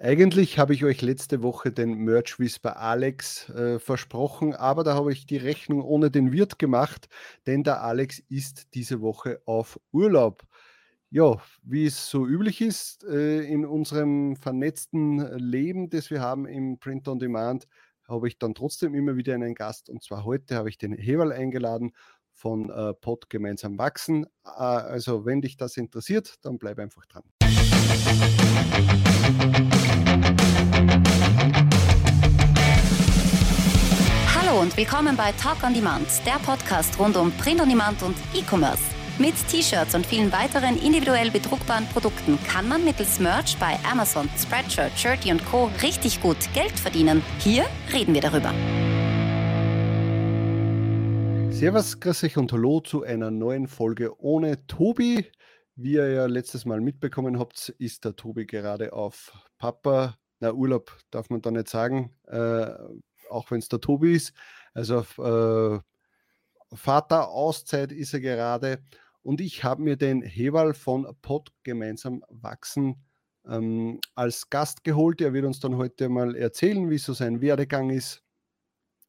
[0.00, 5.12] Eigentlich habe ich euch letzte Woche den Merch Whisper Alex äh, versprochen, aber da habe
[5.12, 7.08] ich die Rechnung ohne den Wirt gemacht,
[7.46, 10.42] denn der Alex ist diese Woche auf Urlaub.
[11.10, 16.78] Ja, wie es so üblich ist, äh, in unserem vernetzten Leben, das wir haben im
[16.80, 17.68] Print on Demand,
[18.08, 19.88] habe ich dann trotzdem immer wieder einen Gast.
[19.90, 21.92] Und zwar heute habe ich den Heval eingeladen
[22.32, 24.26] von äh, Pod Gemeinsam Wachsen.
[24.44, 27.22] Äh, also, wenn dich das interessiert, dann bleib einfach dran.
[34.64, 38.82] Und willkommen bei Talk on Demand, der Podcast rund um Print on Demand und E-Commerce.
[39.18, 44.92] Mit T-Shirts und vielen weiteren individuell bedruckbaren Produkten kann man mittels Merch bei Amazon, Spreadshirt,
[44.98, 45.70] Shirty und Co.
[45.82, 47.22] richtig gut Geld verdienen.
[47.40, 48.54] Hier reden wir darüber.
[51.52, 55.26] Servus, grüß euch und hallo zu einer neuen Folge ohne Tobi.
[55.76, 60.96] Wie ihr ja letztes Mal mitbekommen habt, ist der Tobi gerade auf Papa, na Urlaub
[61.10, 62.70] darf man da nicht sagen, äh,
[63.34, 64.32] auch wenn es der Tobi ist.
[64.72, 65.78] Also auf äh,
[66.72, 68.82] Vater-Auszeit ist er gerade
[69.22, 73.04] und ich habe mir den Hewal von Pod gemeinsam wachsen
[73.46, 75.20] ähm, als Gast geholt.
[75.20, 78.22] Er wird uns dann heute mal erzählen, wie so sein Werdegang ist,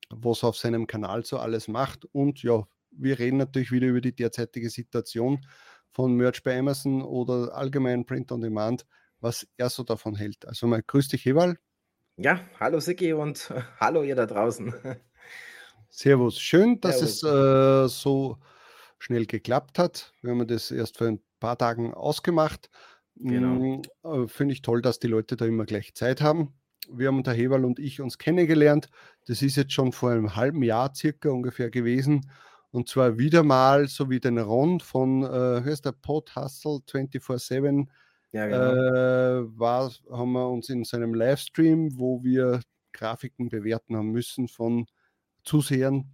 [0.09, 2.05] was er auf seinem Kanal so alles macht.
[2.05, 5.45] Und ja, wir reden natürlich wieder über die derzeitige Situation
[5.91, 8.85] von Merch bei Amazon oder allgemein Print on Demand,
[9.19, 10.45] was er so davon hält.
[10.47, 11.57] Also mal grüß dich, Hewal.
[12.17, 13.49] Ja, hallo Siki und
[13.79, 14.73] hallo ihr da draußen.
[15.89, 16.39] Servus.
[16.39, 17.23] Schön, dass Servus.
[17.23, 18.37] es äh, so
[18.99, 20.13] schnell geklappt hat.
[20.21, 22.69] Wir haben das erst vor ein paar Tagen ausgemacht.
[23.17, 23.79] Genau.
[23.79, 26.53] Mm, äh, Finde ich toll, dass die Leute da immer gleich Zeit haben.
[26.89, 28.87] Wir haben der Heberl und ich uns kennengelernt.
[29.25, 32.31] Das ist jetzt schon vor einem halben Jahr circa ungefähr gewesen.
[32.71, 37.87] Und zwar wieder mal, so wie den Ron von, äh, Pod Hustle 24-7,
[38.35, 38.73] ja, genau.
[38.73, 42.59] äh, war, haben wir uns in seinem Livestream, wo wir
[42.91, 44.87] Grafiken bewerten haben müssen von
[45.45, 46.11] Zusehern,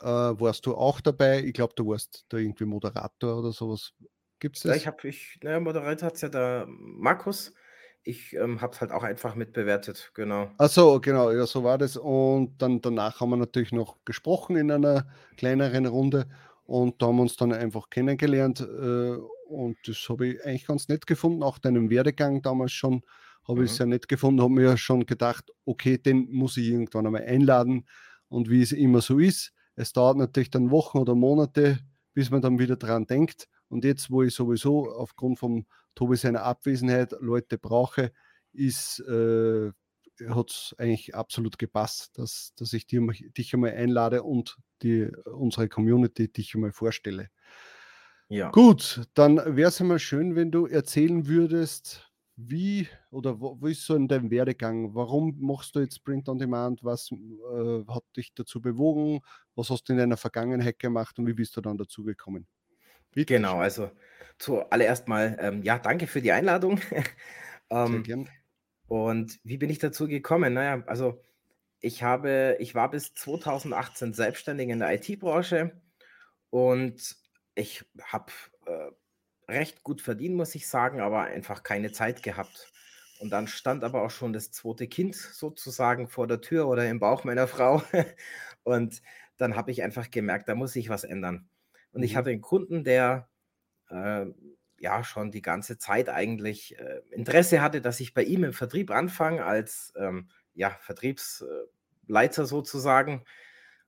[0.00, 1.44] äh, warst du auch dabei?
[1.44, 3.92] Ich glaube, du warst da irgendwie Moderator oder sowas.
[4.40, 4.70] Gibt es das?
[4.70, 7.54] Ja, ich habe, ich, naja, moderiert hat es ja der Markus.
[8.02, 10.50] Ich ähm, habe es halt auch einfach mitbewertet, genau.
[10.58, 11.96] Ach so, genau, ja, so war das.
[11.96, 15.06] Und dann danach haben wir natürlich noch gesprochen in einer
[15.36, 16.26] kleineren Runde
[16.64, 18.60] und da haben wir uns dann einfach kennengelernt.
[18.60, 19.16] Äh,
[19.48, 23.02] und das habe ich eigentlich ganz nett gefunden, auch deinen Werdegang damals schon
[23.46, 23.64] habe mhm.
[23.66, 27.86] ich sehr nett gefunden, habe mir schon gedacht, okay, den muss ich irgendwann einmal einladen.
[28.28, 31.78] Und wie es immer so ist, es dauert natürlich dann Wochen oder Monate,
[32.14, 33.48] bis man dann wieder dran denkt.
[33.68, 38.12] Und jetzt, wo ich sowieso aufgrund von Tobi seiner Abwesenheit Leute brauche,
[38.52, 39.70] ist, äh,
[40.28, 43.06] hat es eigentlich absolut gepasst, dass, dass ich dir,
[43.36, 47.28] dich einmal einlade und die, unsere Community dich einmal vorstelle.
[48.28, 48.50] Ja.
[48.50, 53.84] Gut, dann wäre es einmal schön, wenn du erzählen würdest, wie oder wo, wo ist
[53.84, 54.94] so in deinem Werdegang?
[54.94, 56.82] Warum machst du jetzt Sprint on Demand?
[56.82, 59.20] Was äh, hat dich dazu bewogen?
[59.54, 62.46] Was hast du in deiner Vergangenheit gemacht und wie bist du dann dazu gekommen?
[63.10, 63.34] Bitte.
[63.34, 63.90] Genau, also
[64.38, 66.80] zuallererst mal, ähm, ja, danke für die Einladung.
[67.70, 68.28] ähm, gern.
[68.92, 70.52] Und wie bin ich dazu gekommen?
[70.52, 71.18] Naja, also
[71.80, 75.80] ich habe, ich war bis 2018 selbstständig in der IT-Branche
[76.50, 77.16] und
[77.54, 78.30] ich habe
[78.66, 78.90] äh,
[79.50, 82.70] recht gut verdient, muss ich sagen, aber einfach keine Zeit gehabt.
[83.18, 87.00] Und dann stand aber auch schon das zweite Kind sozusagen vor der Tür oder im
[87.00, 87.82] Bauch meiner Frau.
[88.62, 89.00] Und
[89.38, 91.48] dann habe ich einfach gemerkt, da muss sich was ändern.
[91.92, 92.16] Und ich mhm.
[92.18, 93.26] hatte einen Kunden, der
[93.88, 94.26] äh,
[94.82, 98.90] ja schon die ganze Zeit eigentlich äh, Interesse hatte, dass ich bei ihm im Vertrieb
[98.90, 103.24] anfange als ähm, ja, Vertriebsleiter sozusagen.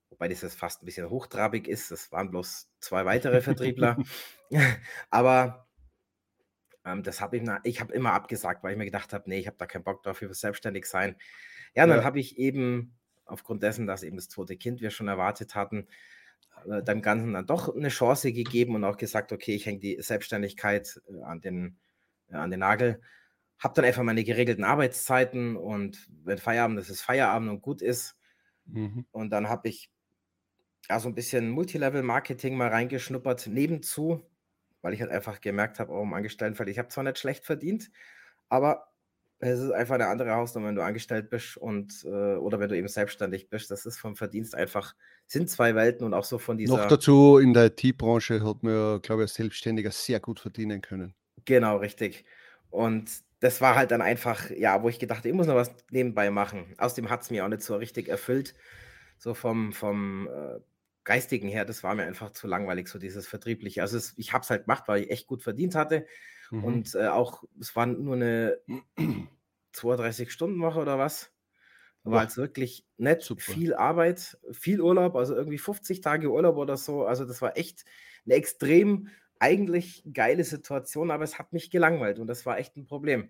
[0.09, 1.91] Wobei das jetzt fast ein bisschen hochtrabig ist.
[1.91, 3.97] Das waren bloß zwei weitere Vertriebler.
[5.09, 5.67] Aber
[6.85, 9.47] ähm, das habe ich, ich habe immer abgesagt, weil ich mir gedacht habe, nee, ich
[9.47, 11.17] habe da keinen Bock drauf, ich will selbstständig sein.
[11.75, 15.09] Ja, und dann habe ich eben aufgrund dessen, dass eben das zweite Kind wir schon
[15.09, 16.14] erwartet hatten, äh,
[16.65, 21.01] dem Ganzen dann doch eine Chance gegeben und auch gesagt, okay, ich hänge die Selbstständigkeit
[21.07, 21.77] äh, an den,
[22.29, 23.01] äh, an den Nagel.
[23.59, 28.17] Habe dann einfach meine geregelten Arbeitszeiten und wenn Feierabend ist, ist Feierabend und gut ist.
[28.65, 29.05] Mhm.
[29.11, 29.89] Und dann habe ich
[30.89, 34.21] ja so ein bisschen Multilevel-Marketing mal reingeschnuppert, nebenzu,
[34.81, 37.89] weil ich halt einfach gemerkt habe, oh, im Angestelltenfeld, ich habe zwar nicht schlecht verdient,
[38.49, 38.87] aber
[39.39, 42.77] es ist einfach eine andere Hausnummer, wenn du angestellt bist und äh, oder wenn du
[42.77, 43.69] eben selbstständig bist.
[43.69, 44.95] Das ist vom Verdienst einfach,
[45.27, 46.77] sind zwei Welten und auch so von dieser.
[46.77, 51.13] Noch dazu in der IT-Branche hat man glaube ich, als Selbstständiger sehr gut verdienen können.
[51.45, 52.25] Genau, richtig.
[52.69, 53.09] Und
[53.39, 56.31] das war halt dann einfach, ja, wo ich gedacht habe, ich muss noch was nebenbei
[56.31, 56.73] machen.
[56.77, 58.55] Außerdem hat es mir auch nicht so richtig erfüllt.
[59.17, 60.59] So vom, vom äh,
[61.03, 63.81] Geistigen her, das war mir einfach zu langweilig, so dieses Vertriebliche.
[63.81, 66.05] Also es, ich habe es halt gemacht, weil ich echt gut verdient hatte.
[66.51, 66.63] Mhm.
[66.63, 68.59] Und äh, auch, es war nur eine
[69.73, 71.31] 32-Stunden-Woche oder was.
[72.07, 73.41] War jetzt wirklich nicht Super.
[73.41, 77.05] viel Arbeit, viel Urlaub, also irgendwie 50 Tage Urlaub oder so.
[77.05, 77.83] Also das war echt
[78.25, 79.09] eine extrem
[79.39, 83.29] eigentlich geile Situation, aber es hat mich gelangweilt und das war echt ein Problem.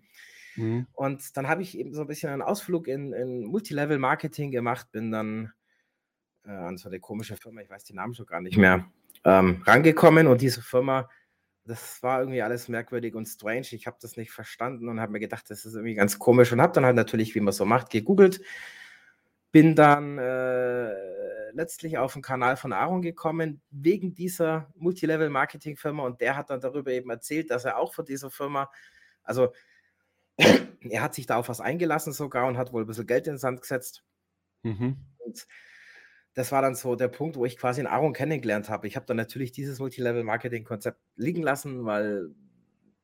[0.57, 0.87] Mhm.
[0.93, 5.09] Und dann habe ich eben so ein bisschen einen Ausflug in, in Multilevel-Marketing gemacht, bin
[5.09, 5.53] dann
[6.43, 8.85] äh, an so eine komische Firma, ich weiß den Namen schon gar nicht mehr,
[9.23, 11.09] ähm, rangekommen und diese Firma,
[11.65, 13.67] das war irgendwie alles merkwürdig und strange.
[13.71, 16.61] Ich habe das nicht verstanden und habe mir gedacht, das ist irgendwie ganz komisch und
[16.61, 18.41] habe dann halt natürlich, wie man so macht, gegoogelt.
[19.51, 26.35] Bin dann äh, letztlich auf den Kanal von Aaron gekommen, wegen dieser Multilevel-Marketing-Firma und der
[26.35, 28.69] hat dann darüber eben erzählt, dass er auch von dieser Firma,
[29.23, 29.51] also
[30.37, 33.33] er hat sich da auf was eingelassen sogar und hat wohl ein bisschen Geld in
[33.33, 34.03] den Sand gesetzt.
[34.63, 34.97] Mhm.
[35.17, 35.47] Und
[36.35, 38.87] das war dann so der Punkt, wo ich quasi in Aaron kennengelernt habe.
[38.87, 42.29] Ich habe dann natürlich dieses Multilevel-Marketing-Konzept liegen lassen, weil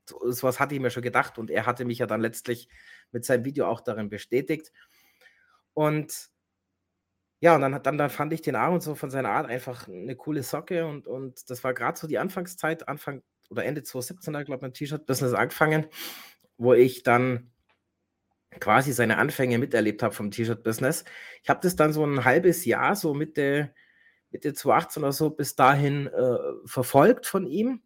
[0.06, 2.68] sowas hatte ich mir schon gedacht und er hatte mich ja dann letztlich
[3.12, 4.74] mit seinem Video auch darin bestätigt.
[5.74, 6.30] Und
[7.40, 10.16] ja, und dann, dann, dann fand ich den Aaron so von seiner Art einfach eine
[10.16, 14.46] coole Socke und, und das war gerade so die Anfangszeit, Anfang oder Ende 2017 hat,
[14.46, 15.88] glaube ich, mein T-Shirt-Business angefangen,
[16.58, 17.51] wo ich dann
[18.60, 21.06] quasi seine Anfänge miterlebt habe vom T-Shirt-Business.
[21.44, 23.74] Ich habe das dann so ein halbes Jahr, so Mitte,
[24.32, 27.82] Mitte 2018 oder so, bis dahin äh, verfolgt von ihm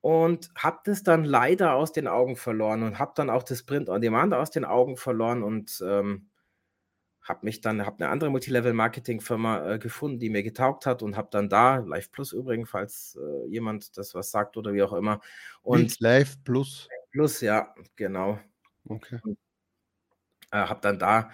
[0.00, 3.88] und habe das dann leider aus den Augen verloren und habe dann auch das Print
[3.88, 6.30] on Demand aus den Augen verloren und ähm,
[7.22, 11.28] habe mich dann, habe eine andere Multilevel-Marketing-Firma äh, gefunden, die mir getaugt hat und habe
[11.30, 15.20] dann da, Live Plus übrigens, falls äh, jemand das was sagt oder wie auch immer.
[15.62, 16.88] Und Live Plus.
[17.12, 18.38] Plus, ja, genau.
[18.88, 19.18] Okay.
[19.22, 19.38] Und
[20.50, 21.30] äh, habe dann da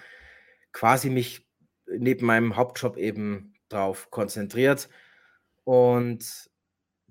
[0.73, 1.47] quasi mich
[1.87, 4.89] neben meinem Hauptjob eben drauf konzentriert
[5.65, 6.51] und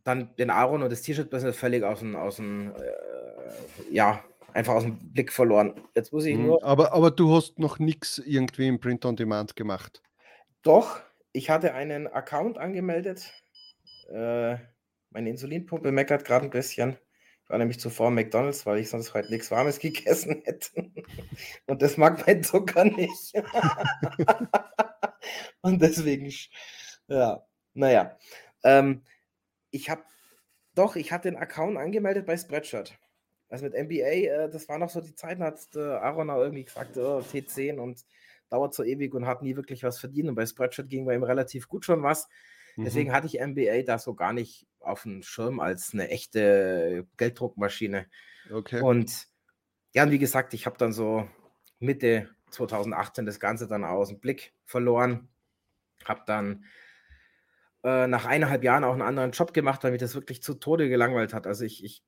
[0.03, 4.23] dann den Aaron und das T-Shirt-Business völlig aus dem, aus dem äh, ja,
[4.53, 5.73] einfach aus dem Blick verloren.
[5.95, 6.63] Jetzt muss ich mhm, nur.
[6.63, 10.01] Aber, aber du hast noch nichts irgendwie im Print on Demand gemacht.
[10.61, 11.01] Doch,
[11.33, 13.33] ich hatte einen Account angemeldet.
[14.09, 14.57] Äh,
[15.09, 16.97] meine Insulinpumpe meckert gerade ein bisschen.
[17.47, 20.91] War nämlich zuvor McDonalds, weil ich sonst heute nichts Warmes gegessen hätte.
[21.67, 23.33] Und das mag mein Zucker nicht.
[25.61, 26.31] Und deswegen,
[27.07, 28.17] ja, naja.
[28.63, 29.03] Ähm,
[29.71, 30.03] ich habe,
[30.73, 32.97] doch, ich hatte den Account angemeldet bei Spreadshirt.
[33.49, 36.65] Also mit NBA, äh, das war noch so die Zeit, hat äh, Aaron auch irgendwie
[36.65, 38.03] gesagt, oh, T10 und
[38.49, 40.29] dauert so ewig und hat nie wirklich was verdient.
[40.29, 42.27] Und bei Spreadshirt ging bei ihm relativ gut schon was.
[42.77, 43.13] Deswegen mhm.
[43.13, 48.07] hatte ich NBA da so gar nicht auf dem Schirm als eine echte Gelddruckmaschine.
[48.51, 48.81] Okay.
[48.81, 49.27] Und
[49.93, 51.27] ja, und wie gesagt, ich habe dann so
[51.79, 55.29] Mitte 2018 das Ganze dann aus dem Blick verloren.
[56.03, 56.65] Habe dann
[57.83, 60.89] äh, nach eineinhalb Jahren auch einen anderen Job gemacht, weil mich das wirklich zu Tode
[60.89, 61.47] gelangweilt hat.
[61.47, 62.03] Also ich, ich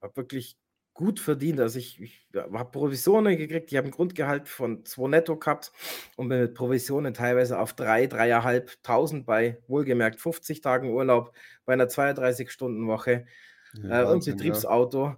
[0.00, 0.56] habe wirklich
[0.96, 1.60] gut verdient.
[1.60, 5.70] Also ich, ich habe Provisionen gekriegt, ich habe ein Grundgehalt von 2 netto gehabt
[6.16, 11.32] und bin mit Provisionen teilweise auf 3, 3.500 bei wohlgemerkt 50 Tagen Urlaub
[11.66, 13.26] bei einer 32-Stunden-Woche
[13.74, 15.16] ja, äh, und Betriebsauto.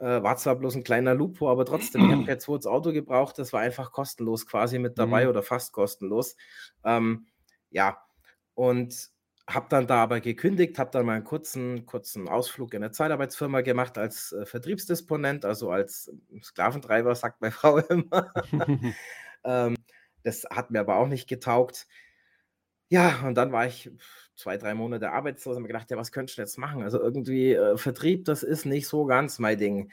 [0.00, 0.18] Ja.
[0.18, 3.38] Äh, war zwar bloß ein kleiner Lupo, aber trotzdem, ich habe kein zweites Auto gebraucht,
[3.38, 5.30] das war einfach kostenlos quasi mit dabei mhm.
[5.30, 6.36] oder fast kostenlos.
[6.84, 7.28] Ähm,
[7.70, 7.98] ja,
[8.54, 9.13] und
[9.48, 13.60] habe dann da aber gekündigt, habe dann mal einen kurzen, kurzen Ausflug in eine Zeitarbeitsfirma
[13.60, 16.10] gemacht als äh, Vertriebsdisponent, also als
[16.42, 18.32] Sklaventreiber, sagt meine Frau immer.
[19.44, 19.76] ähm,
[20.22, 21.86] das hat mir aber auch nicht getaugt.
[22.88, 23.90] Ja, und dann war ich
[24.34, 26.82] zwei, drei Monate arbeitslos und mir gedacht, ja, was könntest du jetzt machen?
[26.82, 29.90] Also irgendwie äh, Vertrieb, das ist nicht so ganz mein Ding.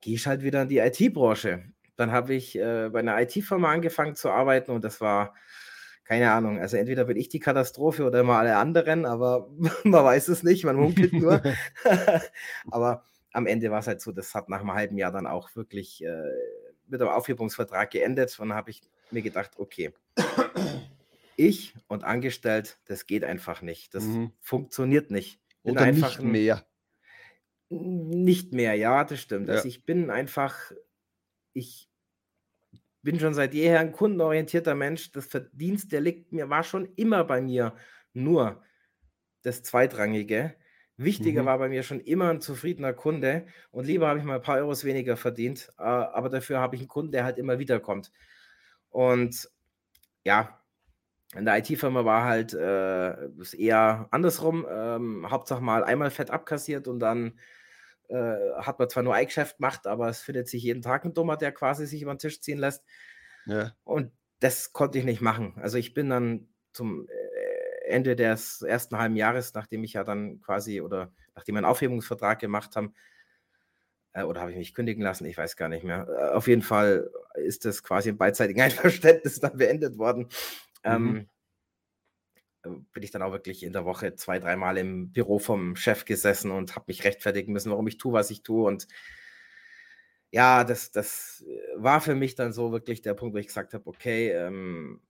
[0.00, 1.64] Gehe ich halt wieder in die IT-Branche.
[1.96, 5.34] Dann habe ich äh, bei einer IT-Firma angefangen zu arbeiten und das war
[6.10, 6.58] keine Ahnung.
[6.58, 9.48] Also entweder bin ich die Katastrophe oder mal alle anderen, aber
[9.84, 11.40] man weiß es nicht, man munkelt nur.
[12.72, 15.54] aber am Ende war es halt so, das hat nach einem halben Jahr dann auch
[15.54, 16.24] wirklich äh,
[16.88, 18.36] mit dem Aufhebungsvertrag geendet.
[18.40, 19.92] Und dann habe ich mir gedacht, okay,
[21.36, 23.94] ich und angestellt, das geht einfach nicht.
[23.94, 24.32] Das mhm.
[24.40, 25.38] funktioniert nicht.
[25.62, 26.66] Bin Oder einfach nicht mehr.
[27.68, 29.48] Nicht mehr, ja, das stimmt.
[29.48, 29.56] Also ja.
[29.58, 30.72] Also ich bin einfach,
[31.52, 31.88] ich
[33.02, 35.12] bin schon seit jeher ein kundenorientierter Mensch.
[35.12, 37.74] Das Verdienst, der liegt mir, war schon immer bei mir
[38.12, 38.62] nur
[39.42, 40.54] das Zweitrangige.
[40.96, 41.46] Wichtiger mhm.
[41.46, 44.58] war bei mir schon immer ein zufriedener Kunde und lieber habe ich mal ein paar
[44.58, 48.12] Euros weniger verdient, äh, aber dafür habe ich einen Kunden, der halt immer wieder kommt.
[48.90, 49.48] Und
[50.24, 50.60] ja,
[51.34, 54.66] in der IT-Firma war halt äh, eher andersrum.
[54.68, 57.38] Ähm, Hauptsache mal einmal fett abkassiert und dann
[58.10, 61.14] äh, hat man zwar nur ein Geschäft gemacht, aber es findet sich jeden Tag ein
[61.14, 62.84] Dummer, der quasi sich über den Tisch ziehen lässt.
[63.46, 63.72] Ja.
[63.84, 65.54] Und das konnte ich nicht machen.
[65.60, 70.40] Also ich bin dann zum äh, Ende des ersten halben Jahres, nachdem ich ja dann
[70.40, 72.94] quasi oder nachdem wir einen Aufhebungsvertrag gemacht haben,
[74.12, 75.24] Äh, oder habe ich mich kündigen lassen?
[75.26, 76.06] Ich weiß gar nicht mehr.
[76.08, 80.22] Äh, auf jeden Fall ist das quasi im beidseitigen Einverständnis dann beendet worden.
[80.22, 80.28] Mhm.
[80.84, 81.28] Ähm,
[82.62, 86.50] bin ich dann auch wirklich in der Woche zwei, dreimal im Büro vom Chef gesessen
[86.50, 88.66] und habe mich rechtfertigen müssen, warum ich tue, was ich tue.
[88.66, 88.86] Und
[90.30, 91.44] ja, das, das
[91.76, 95.00] war für mich dann so wirklich der Punkt, wo ich gesagt habe, okay, ähm,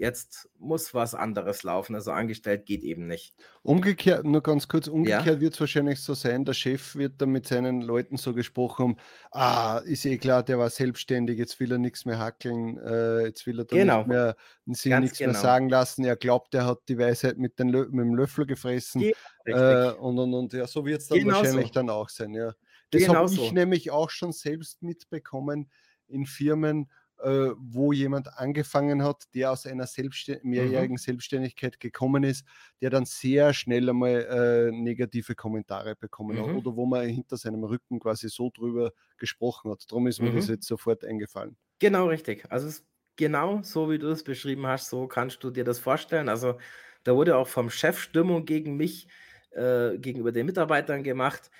[0.00, 1.94] jetzt muss was anderes laufen.
[1.94, 3.34] Also angestellt geht eben nicht.
[3.62, 5.40] Umgekehrt, nur ganz kurz, umgekehrt ja.
[5.40, 8.96] wird es wahrscheinlich so sein, der Chef wird dann mit seinen Leuten so gesprochen haben,
[9.30, 13.46] ah, ist eh klar, der war selbstständig, jetzt will er nichts mehr hackeln, äh, jetzt
[13.46, 13.98] will er dann genau.
[13.98, 14.36] nicht mehr,
[14.68, 15.32] sich nichts genau.
[15.32, 19.02] mehr sagen lassen, er glaubt, er hat die Weisheit mit, den mit dem Löffel gefressen
[19.44, 21.72] ja, äh, und, und, und ja, so wird es dann genau wahrscheinlich so.
[21.74, 22.54] dann auch sein, ja.
[22.90, 23.52] Das genau habe ich so.
[23.52, 25.70] nämlich auch schon selbst mitbekommen
[26.08, 26.90] in Firmen,
[27.22, 30.50] äh, wo jemand angefangen hat, der aus einer Selbstständ mhm.
[30.50, 30.98] mehrjährigen mhm.
[30.98, 32.44] Selbstständigkeit gekommen ist,
[32.80, 36.42] der dann sehr schnell einmal äh, negative Kommentare bekommen mhm.
[36.42, 39.84] hat oder wo man hinter seinem Rücken quasi so drüber gesprochen hat.
[39.90, 40.36] Darum ist mir mhm.
[40.36, 41.56] das jetzt sofort eingefallen.
[41.78, 42.44] Genau richtig.
[42.50, 42.84] Also es
[43.16, 46.28] genau so, wie du es beschrieben hast, so kannst du dir das vorstellen.
[46.28, 46.58] Also
[47.04, 49.08] da wurde auch vom Chef Stimmung gegen mich,
[49.50, 51.50] äh, gegenüber den Mitarbeitern gemacht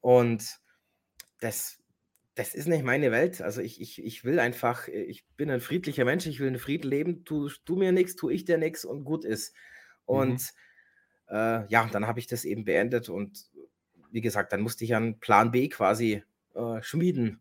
[0.00, 0.58] und
[1.40, 1.78] das
[2.34, 3.40] das ist nicht meine Welt.
[3.40, 6.58] Also ich, ich, ich will einfach, äh, ich bin ein friedlicher Mensch, ich will in
[6.58, 9.54] Frieden leben, tu, tu mir nichts, tu ich dir nichts und gut ist.
[10.04, 10.40] Und
[11.30, 11.36] mhm.
[11.36, 13.46] äh, ja, dann habe ich das eben beendet und
[14.10, 16.22] wie gesagt, dann musste ich einen Plan B quasi
[16.54, 17.40] äh, schmieden.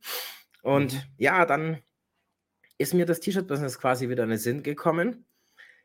[0.61, 0.99] Und mhm.
[1.17, 1.81] ja, dann
[2.77, 5.25] ist mir das T-Shirt-Business quasi wieder in den Sinn gekommen.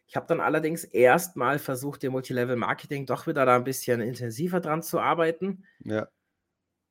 [0.06, 4.82] Ich habe dann allerdings erstmal versucht, im Multilevel-Marketing doch wieder da ein bisschen intensiver dran
[4.82, 5.64] zu arbeiten.
[5.80, 6.08] Ja.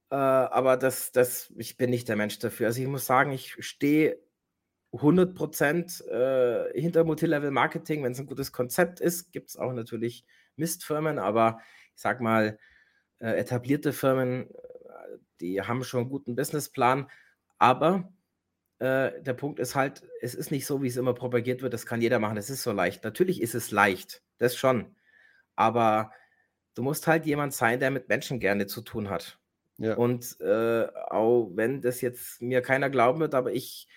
[0.09, 2.67] Äh, aber das, das, ich bin nicht der Mensch dafür.
[2.67, 4.19] Also ich muss sagen, ich stehe
[4.93, 9.31] 100% äh, hinter Multilevel-Marketing, wenn es ein gutes Konzept ist.
[9.31, 11.59] Gibt es auch natürlich Mistfirmen, aber
[11.95, 12.57] ich sag mal,
[13.19, 17.09] äh, etablierte Firmen, äh, die haben schon einen guten Businessplan.
[17.59, 18.13] Aber
[18.79, 21.85] äh, der Punkt ist halt, es ist nicht so, wie es immer propagiert wird, das
[21.85, 23.03] kann jeder machen, es ist so leicht.
[23.03, 24.95] Natürlich ist es leicht, das schon.
[25.55, 26.11] Aber
[26.75, 29.39] du musst halt jemand sein, der mit Menschen gerne zu tun hat.
[29.77, 29.95] Ja.
[29.95, 33.87] Und äh, auch wenn das jetzt mir keiner glauben wird, aber ich,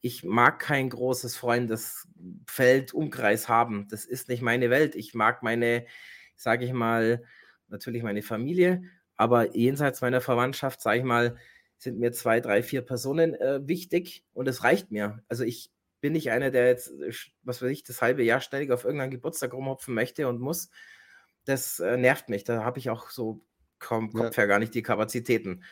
[0.00, 3.86] ich mag kein großes Freundesfeld, Umkreis haben.
[3.88, 4.94] Das ist nicht meine Welt.
[4.96, 5.86] Ich mag meine,
[6.34, 7.24] sage ich mal,
[7.68, 8.82] natürlich meine Familie,
[9.16, 11.36] aber jenseits meiner Verwandtschaft, sage ich mal,
[11.78, 15.22] sind mir zwei, drei, vier Personen äh, wichtig und es reicht mir.
[15.28, 15.70] Also ich
[16.00, 19.10] bin nicht einer, der jetzt, äh, was weiß ich, das halbe Jahr ständig auf irgendeinen
[19.10, 20.70] Geburtstag rumhopfen möchte und muss.
[21.44, 22.44] Das äh, nervt mich.
[22.44, 23.44] Da habe ich auch so
[23.86, 24.42] kaum Kopf ja.
[24.42, 25.62] her gar nicht die Kapazitäten.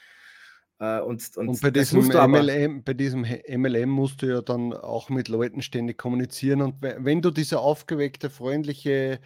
[0.78, 5.08] Äh, und, und, und, bei, diesem MLM, bei diesem MLM musst du ja dann auch
[5.08, 6.62] mit Leuten ständig kommunizieren.
[6.62, 9.20] Und wenn du dieser aufgeweckte, freundliche,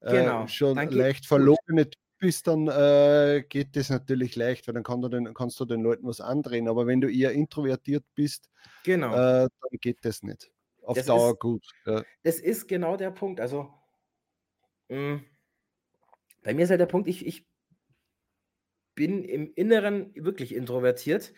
[0.00, 4.82] äh, genau, schon leicht verlogene Typ bist, dann äh, geht das natürlich leicht, weil dann
[4.82, 6.68] kann du den, kannst du den Leuten was andrehen.
[6.68, 8.48] Aber wenn du eher introvertiert bist,
[8.84, 9.12] genau.
[9.12, 10.50] Äh, dann geht das nicht.
[10.82, 11.64] Auf das Dauer ist, gut.
[11.86, 12.02] Ja.
[12.22, 13.40] Das ist genau der Punkt.
[13.40, 13.70] Also
[14.88, 15.24] mh, mm,
[16.42, 17.46] bei mir ist halt der Punkt, ich, ich
[18.94, 21.32] bin im Inneren wirklich introvertiert.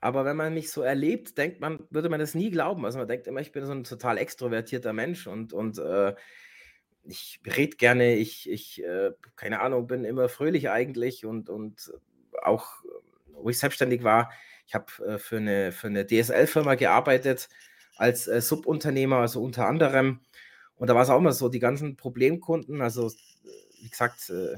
[0.00, 2.84] Aber wenn man mich so erlebt, denkt man, würde man das nie glauben.
[2.84, 6.14] Also man denkt immer, ich bin so ein total extrovertierter Mensch und, und äh,
[7.04, 11.92] ich rede gerne, ich, ich äh, keine Ahnung, bin immer fröhlich eigentlich und, und
[12.42, 12.82] auch,
[13.32, 14.30] wo ich selbstständig war,
[14.66, 17.48] ich habe äh, für eine, für eine DSL-Firma gearbeitet
[17.96, 20.20] als äh, Subunternehmer, also unter anderem.
[20.76, 23.10] Und da war es auch immer so, die ganzen Problemkunden, also
[23.80, 24.56] wie gesagt, äh,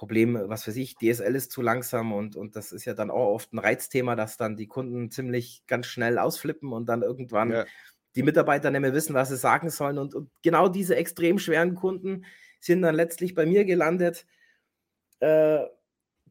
[0.00, 3.34] Problem, was für sich, DSL ist zu langsam und, und das ist ja dann auch
[3.34, 7.66] oft ein Reizthema, dass dann die Kunden ziemlich ganz schnell ausflippen und dann irgendwann ja.
[8.16, 9.98] die Mitarbeiter nicht mehr wissen, was sie sagen sollen.
[9.98, 12.24] Und, und, genau diese extrem schweren Kunden
[12.60, 14.24] sind dann letztlich bei mir gelandet,
[15.18, 15.66] äh,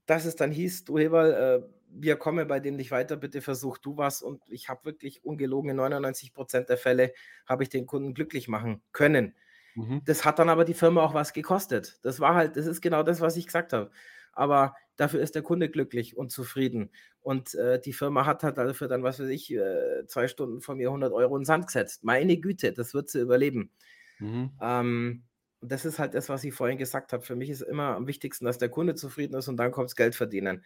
[0.08, 3.78] dass es dann hieß, du Heberl, äh, wir kommen bei dem nicht weiter, bitte versuch
[3.78, 4.24] du was.
[4.24, 7.14] Und ich habe wirklich ungelogen in 99 Prozent der Fälle,
[7.46, 9.36] habe ich den Kunden glücklich machen können.
[9.76, 10.02] Mhm.
[10.06, 12.00] Das hat dann aber die Firma auch was gekostet.
[12.04, 13.92] Das war halt, das ist genau das, was ich gesagt habe.
[14.34, 16.92] Aber dafür ist der Kunde glücklich und zufrieden.
[17.22, 20.78] Und äh, die Firma hat halt dafür dann, was weiß ich, äh, zwei Stunden von
[20.78, 22.04] mir 100 Euro in den Sand gesetzt.
[22.04, 23.72] Meine Güte, das wird sie überleben.
[24.20, 24.52] Mhm.
[24.62, 25.24] Ähm,
[25.62, 27.24] und das ist halt das, was ich vorhin gesagt habe.
[27.24, 29.96] Für mich ist immer am wichtigsten, dass der Kunde zufrieden ist und dann kommt das
[29.96, 30.64] Geld verdienen.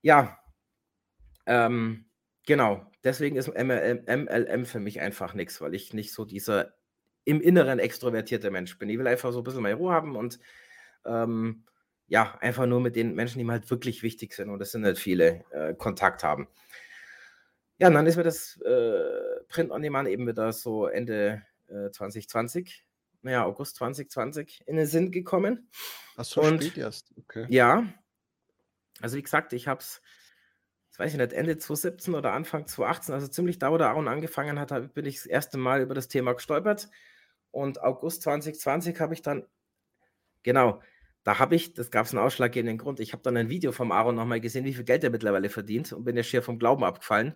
[0.00, 0.38] Ja,
[1.46, 2.06] ähm,
[2.46, 2.90] genau.
[3.02, 6.74] Deswegen ist MLM, MLM für mich einfach nichts, weil ich nicht so dieser
[7.24, 8.88] im Inneren extrovertierter Mensch bin.
[8.88, 10.38] Ich will einfach so ein bisschen meine Ruhe haben und
[11.04, 11.64] ähm,
[12.06, 14.84] ja, einfach nur mit den Menschen, die mir halt wirklich wichtig sind und das sind
[14.84, 16.48] halt viele, äh, Kontakt haben.
[17.78, 21.90] Ja, und dann ist mir das äh, Print on Demand eben wieder so Ende äh,
[21.90, 22.86] 2020,
[23.22, 25.70] naja, August 2020 in den Sinn gekommen.
[26.16, 27.46] Ach so, und, spät erst, okay.
[27.48, 27.84] Ja,
[29.00, 30.02] also wie gesagt, ich habe es
[30.94, 34.06] das weiß ich nicht, Ende 2017 oder Anfang 2018, also ziemlich da, wo der Aaron
[34.06, 36.88] angefangen hat, bin ich das erste Mal über das Thema gestolpert.
[37.54, 39.46] Und August 2020 habe ich dann,
[40.42, 40.80] genau,
[41.22, 43.92] da habe ich, das gab es einen ausschlaggebenden Grund, ich habe dann ein Video vom
[43.92, 46.82] Aaron nochmal gesehen, wie viel Geld er mittlerweile verdient und bin ja schier vom Glauben
[46.82, 47.34] abgefallen.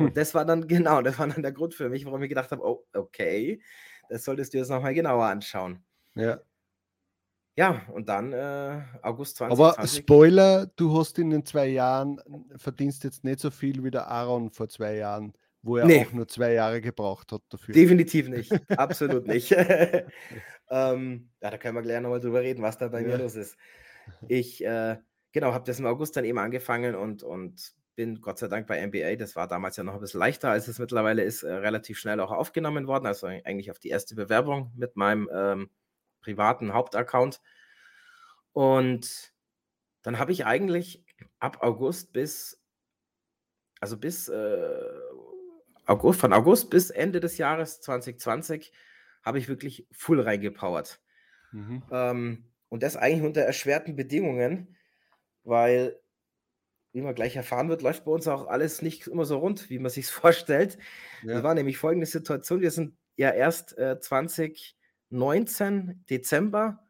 [0.00, 2.50] und das war dann, genau, das war dann der Grund für mich, warum ich gedacht
[2.50, 3.62] habe, oh, okay,
[4.08, 5.84] das solltest du jetzt nochmal genauer anschauen.
[6.16, 6.40] Ja.
[7.56, 9.78] Ja, und dann äh, August 2020.
[9.78, 12.20] Aber Spoiler, du hast in den zwei Jahren,
[12.56, 15.32] verdienst jetzt nicht so viel wie der Aaron vor zwei Jahren,
[15.64, 16.04] wo er nee.
[16.06, 17.74] auch nur zwei Jahre gebraucht hat dafür.
[17.74, 19.50] Definitiv nicht, absolut nicht.
[20.70, 23.08] ähm, ja, da können wir gleich nochmal drüber reden, was da bei ja.
[23.08, 23.56] mir los ist.
[24.28, 24.98] Ich, äh,
[25.32, 28.84] genau, habe das im August dann eben angefangen und, und bin Gott sei Dank bei
[28.84, 31.98] NBA, das war damals ja noch ein bisschen leichter, als es mittlerweile ist, äh, relativ
[31.98, 35.70] schnell auch aufgenommen worden, also eigentlich auf die erste Bewerbung mit meinem ähm,
[36.20, 37.40] privaten Hauptaccount.
[38.52, 39.32] Und
[40.02, 41.02] dann habe ich eigentlich
[41.38, 42.60] ab August bis,
[43.80, 44.82] also bis äh,
[45.86, 48.72] August, von August bis Ende des Jahres 2020
[49.22, 51.00] habe ich wirklich full reingepowert.
[51.52, 51.82] Mhm.
[51.90, 54.76] Ähm, und das eigentlich unter erschwerten Bedingungen,
[55.44, 55.98] weil,
[56.92, 59.78] wie man gleich erfahren wird, läuft bei uns auch alles nicht immer so rund, wie
[59.78, 60.78] man sich vorstellt.
[61.22, 61.34] Ja.
[61.34, 64.76] Das war nämlich folgende Situation: Wir sind ja erst äh, 20
[65.14, 66.04] 19.
[66.10, 66.80] Dezember,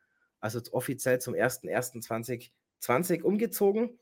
[0.40, 3.98] also offiziell zum 01.01.2020 umgezogen.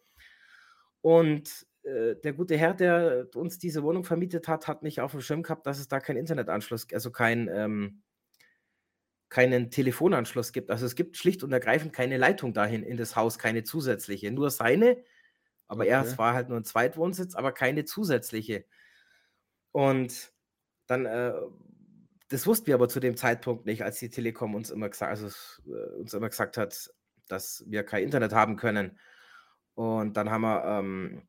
[1.00, 5.42] Und der gute Herr, der uns diese Wohnung vermietet hat, hat nicht auf dem Schirm
[5.42, 8.02] gehabt, dass es da keinen Internetanschluss, also kein, ähm,
[9.28, 10.70] keinen Telefonanschluss gibt.
[10.70, 14.30] Also es gibt schlicht und ergreifend keine Leitung dahin in das Haus, keine zusätzliche.
[14.30, 15.02] Nur seine,
[15.66, 15.90] aber okay.
[15.90, 18.64] er, es war halt nur ein Zweitwohnsitz, aber keine zusätzliche.
[19.72, 20.32] Und
[20.86, 21.32] dann äh,
[22.32, 25.26] das wussten wir aber zu dem Zeitpunkt nicht, als die Telekom uns immer gesagt, also,
[25.66, 26.90] äh, uns immer gesagt hat,
[27.28, 28.98] dass wir kein Internet haben können.
[29.74, 31.22] Und dann haben wir ähm,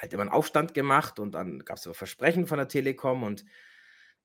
[0.00, 3.44] halt immer einen Aufstand gemacht und dann gab es so Versprechen von der Telekom und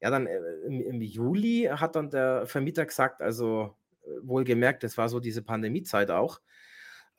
[0.02, 4.98] ja, dann äh, im, im, Juli hat dann der Vermieter gesagt, also äh, wohlgemerkt, das
[4.98, 6.42] war so diese Pandemiezeit auch,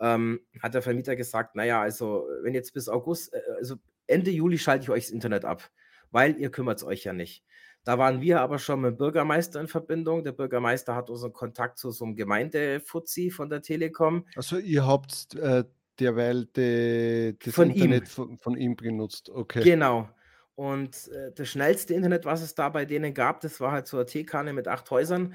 [0.01, 3.77] ähm, hat der Vermieter gesagt, naja, also wenn jetzt bis August, äh, also
[4.07, 5.71] Ende Juli schalte ich euch das Internet ab,
[6.11, 7.45] weil ihr kümmert es euch ja nicht.
[7.85, 10.25] Da waren wir aber schon mit dem Bürgermeister in Verbindung.
[10.25, 14.27] Der Bürgermeister hat unseren Kontakt zu so einem Gemeindefuzzi von der Telekom.
[14.35, 15.63] Also ihr habt äh,
[16.01, 18.07] derweil die, das von Internet ihm.
[18.07, 19.31] Von, von, ihm benutzt.
[19.31, 19.63] Okay.
[19.63, 20.09] Genau.
[20.55, 23.99] Und äh, das schnellste Internet, was es da bei denen gab, das war halt so
[23.99, 25.35] eine T-Kanne mit acht Häusern,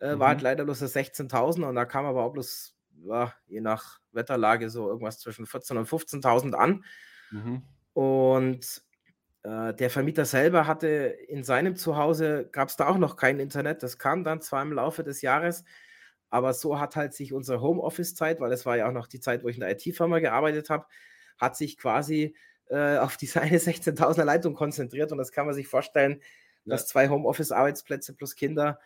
[0.00, 0.18] äh, mhm.
[0.18, 0.44] war halt mhm.
[0.44, 5.18] leider bloß 16.000 und da kam aber auch bloß, ja, je nach Wetterlage, so irgendwas
[5.18, 6.84] zwischen 14.000 und 15.000 an.
[7.30, 7.62] Mhm.
[7.92, 8.82] Und
[9.42, 10.86] äh, der Vermieter selber hatte
[11.28, 13.82] in seinem Zuhause, gab es da auch noch kein Internet.
[13.82, 15.64] Das kam dann zwar im Laufe des Jahres,
[16.32, 19.44] aber so hat halt sich unsere Homeoffice-Zeit, weil es war ja auch noch die Zeit,
[19.44, 20.86] wo ich in der IT-Firma gearbeitet habe,
[21.38, 22.34] hat sich quasi
[22.70, 25.12] äh, auf diese eine 16.000er Leitung konzentriert.
[25.12, 26.22] Und das kann man sich vorstellen,
[26.64, 26.74] ja.
[26.74, 28.80] dass zwei Homeoffice-Arbeitsplätze plus Kinder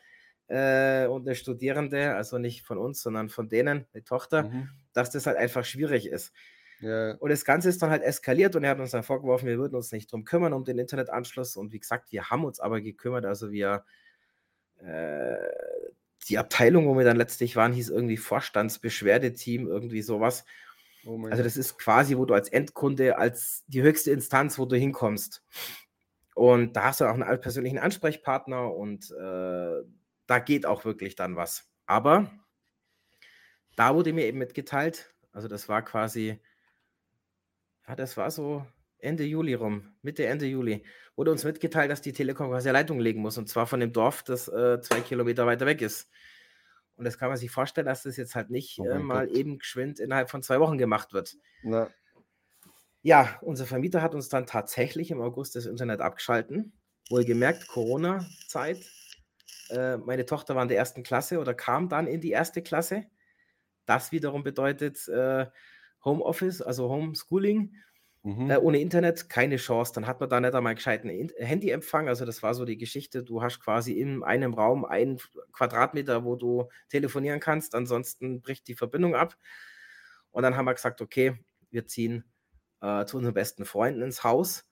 [0.48, 4.70] äh, und eine Studierende, also nicht von uns, sondern von denen, eine Tochter, mhm.
[4.92, 6.32] dass das halt einfach schwierig ist.
[6.80, 7.12] Ja.
[7.12, 9.76] Und das Ganze ist dann halt eskaliert und er hat uns dann vorgeworfen, wir würden
[9.76, 11.56] uns nicht drum kümmern, um den Internetanschluss.
[11.56, 13.24] Und wie gesagt, wir haben uns aber gekümmert.
[13.24, 13.84] Also wir,
[14.78, 15.36] äh,
[16.28, 20.44] die Abteilung, wo wir dann letztlich waren, hieß irgendwie Vorstandsbeschwerdeteam, irgendwie sowas.
[21.04, 24.76] Oh also das ist quasi, wo du als Endkunde, als die höchste Instanz, wo du
[24.76, 25.44] hinkommst.
[26.34, 29.82] Und da hast du auch einen persönlichen Ansprechpartner und äh,
[30.26, 31.68] da geht auch wirklich dann was.
[31.86, 32.30] Aber
[33.76, 36.40] da wurde mir eben mitgeteilt, also das war quasi
[37.88, 38.66] ja, das war so
[38.98, 40.84] Ende Juli rum, Mitte, Ende Juli,
[41.16, 43.92] wurde uns mitgeteilt, dass die Telekom quasi eine Leitung legen muss und zwar von dem
[43.92, 46.10] Dorf, das äh, zwei Kilometer weiter weg ist.
[46.96, 49.36] Und das kann man sich vorstellen, dass das jetzt halt nicht oh äh, mal Gott.
[49.36, 51.36] eben geschwind innerhalb von zwei Wochen gemacht wird.
[51.62, 51.90] Na.
[53.02, 56.72] Ja, unser Vermieter hat uns dann tatsächlich im August das Internet abgeschalten.
[57.08, 58.78] Wohlgemerkt, Corona-Zeit.
[59.70, 63.04] Äh, meine Tochter war in der ersten Klasse oder kam dann in die erste Klasse.
[63.84, 65.46] Das wiederum bedeutet, äh,
[66.04, 67.74] Homeoffice, also Homeschooling.
[68.26, 68.50] Mhm.
[68.50, 69.92] Äh, ohne Internet keine Chance.
[69.94, 71.08] Dann hat man da nicht einmal gescheiten
[71.38, 72.08] Handyempfang.
[72.08, 73.22] Also, das war so die Geschichte.
[73.22, 75.20] Du hast quasi in einem Raum einen
[75.52, 77.76] Quadratmeter, wo du telefonieren kannst.
[77.76, 79.36] Ansonsten bricht die Verbindung ab.
[80.32, 81.38] Und dann haben wir gesagt: Okay,
[81.70, 82.24] wir ziehen
[82.80, 84.66] äh, zu unseren besten Freunden ins Haus.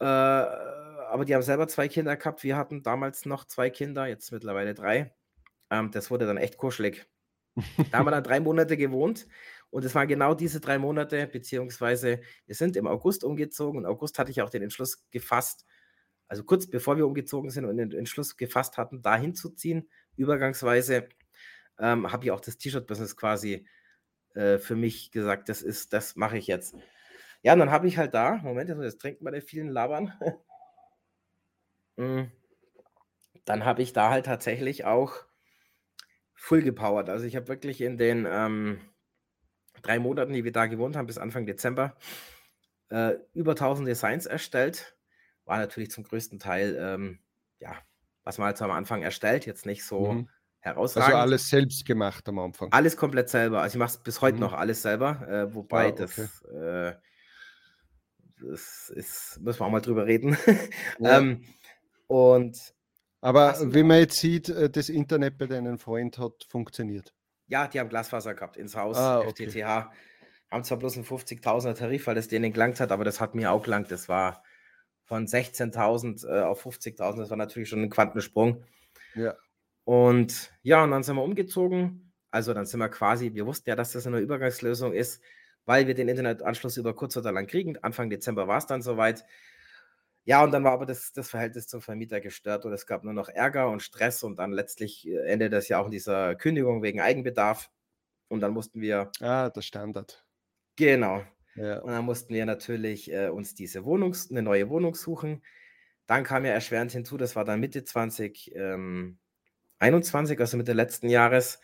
[0.00, 2.42] Äh, aber die haben selber zwei Kinder gehabt.
[2.42, 5.14] Wir hatten damals noch zwei Kinder, jetzt mittlerweile drei.
[5.70, 7.06] Ähm, das wurde dann echt kuschelig.
[7.92, 9.28] da haben wir dann drei Monate gewohnt
[9.70, 13.78] und es waren genau diese drei Monate, beziehungsweise wir sind im August umgezogen.
[13.78, 15.66] Und August hatte ich auch den Entschluss gefasst,
[16.26, 21.08] also kurz bevor wir umgezogen sind und den Entschluss gefasst hatten, da hinzuziehen, übergangsweise,
[21.78, 23.66] ähm, habe ich auch das T-Shirt-Business quasi
[24.34, 26.74] äh, für mich gesagt, das ist, das mache ich jetzt.
[27.42, 30.12] Ja, und dann habe ich halt da, Moment, jetzt trinken bei den vielen Labern.
[32.00, 32.30] Mm.
[33.44, 35.24] dann habe ich da halt tatsächlich auch
[36.32, 37.08] full gepowert.
[37.08, 38.80] Also ich habe wirklich in den ähm,
[39.82, 41.96] drei Monaten, die wir da gewohnt haben, bis Anfang Dezember,
[42.90, 44.96] äh, über 1000 Designs erstellt.
[45.44, 47.18] War natürlich zum größten Teil, ähm,
[47.60, 47.74] ja,
[48.24, 50.28] was man halt so am Anfang erstellt, jetzt nicht so mhm.
[50.60, 51.14] herausragend.
[51.14, 52.72] Also alles selbst gemacht am Anfang.
[52.72, 53.62] Alles komplett selber.
[53.62, 54.40] Also ich mache es bis heute mhm.
[54.40, 55.96] noch alles selber, äh, wobei ah, okay.
[55.98, 56.94] das, äh,
[58.40, 60.36] das ist, müssen wir auch mal drüber reden.
[61.00, 61.18] Ja.
[61.18, 61.44] ähm,
[62.06, 62.74] und
[63.20, 67.14] aber wie man jetzt sieht, äh, das Internet bei deinem Freund hat funktioniert.
[67.48, 69.48] Ja, die haben Glasfaser gehabt ins Haus, ah, okay.
[69.48, 69.90] FTTH.
[70.50, 73.52] Haben zwar bloß einen 50.000er Tarif, weil das denen gelangt hat, aber das hat mir
[73.52, 73.90] auch gelangt.
[73.90, 74.42] Das war
[75.04, 77.16] von 16.000 äh, auf 50.000.
[77.16, 78.64] Das war natürlich schon ein Quantensprung.
[79.14, 79.34] Ja.
[79.84, 82.12] Und ja, und dann sind wir umgezogen.
[82.30, 85.22] Also dann sind wir quasi, wir wussten ja, dass das eine Übergangslösung ist,
[85.64, 87.78] weil wir den Internetanschluss über kurz oder lang kriegen.
[87.82, 89.24] Anfang Dezember war es dann soweit.
[90.28, 93.14] Ja, und dann war aber das, das Verhältnis zum Vermieter gestört und es gab nur
[93.14, 96.82] noch Ärger und Stress und dann letztlich äh, endete das ja auch in dieser Kündigung
[96.82, 97.70] wegen Eigenbedarf.
[98.28, 99.10] Und dann mussten wir.
[99.20, 100.26] Ah, der Standard.
[100.76, 101.22] Genau.
[101.54, 101.78] Ja.
[101.78, 105.42] Und dann mussten wir natürlich äh, uns diese Wohnung, eine neue Wohnung suchen.
[106.06, 109.18] Dann kam ja erschwerend hinzu, das war dann Mitte 2021, ähm,
[109.78, 111.58] also Mitte letzten Jahres,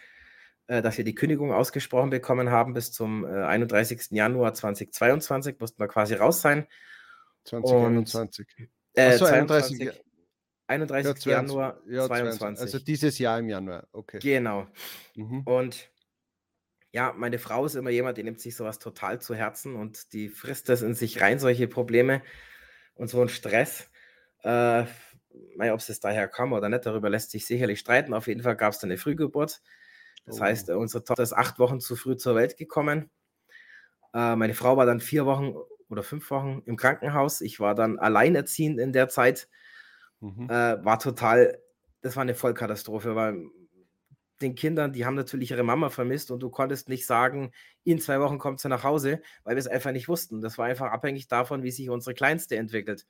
[0.69, 2.73] äh, dass wir die Kündigung ausgesprochen bekommen haben.
[2.73, 4.07] Bis zum äh, 31.
[4.13, 6.67] Januar 2022 mussten wir quasi raus sein.
[7.45, 8.47] 2021.
[8.95, 9.91] Äh, so, 31.
[10.67, 11.25] 31.
[11.25, 12.63] Ja, Januar ja, 22.
[12.63, 14.19] Also dieses Jahr im Januar, okay.
[14.21, 14.67] Genau.
[15.15, 15.43] Mhm.
[15.43, 15.91] Und
[16.91, 20.29] ja, meine Frau ist immer jemand, die nimmt sich sowas total zu Herzen und die
[20.29, 22.23] frisst das in sich rein, solche Probleme
[22.95, 23.91] und so ein Stress.
[24.43, 24.85] Äh,
[25.59, 28.15] ob es daher kam oder nicht, darüber lässt sich sicherlich streiten.
[28.15, 29.61] Auf jeden Fall gab es eine Frühgeburt.
[30.25, 30.43] Das oh.
[30.43, 33.11] heißt, unsere Tochter ist acht Wochen zu früh zur Welt gekommen.
[34.15, 35.55] Äh, meine Frau war dann vier Wochen
[35.95, 37.41] oder fünf Wochen im Krankenhaus.
[37.41, 39.49] Ich war dann alleinerziehend in der Zeit.
[40.21, 40.51] Mhm.
[40.51, 41.59] Äh, war total,
[42.03, 43.47] das war eine Vollkatastrophe, weil
[44.43, 47.53] den Kindern, die haben natürlich ihre Mama vermisst und du konntest nicht sagen,
[47.85, 50.41] in zwei Wochen kommt sie nach Hause, weil wir es einfach nicht wussten.
[50.41, 53.07] Das war einfach abhängig davon, wie sich unsere Kleinste entwickelt.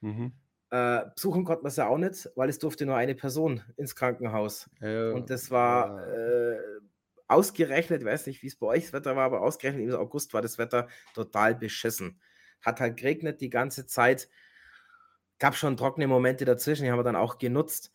[0.00, 0.32] Mhm.
[0.70, 3.94] Äh, besuchen konnten wir es ja auch nicht, weil es durfte nur eine Person ins
[3.94, 4.68] Krankenhaus.
[4.80, 6.52] Ja, und das war ja.
[6.52, 6.58] äh,
[7.28, 10.34] ausgerechnet, ich weiß nicht, wie es bei euch das Wetter war, aber ausgerechnet im August
[10.34, 12.20] war das Wetter total beschissen.
[12.62, 14.28] Hat halt geregnet die ganze Zeit.
[15.38, 17.92] Gab schon trockene Momente dazwischen, die haben wir dann auch genutzt.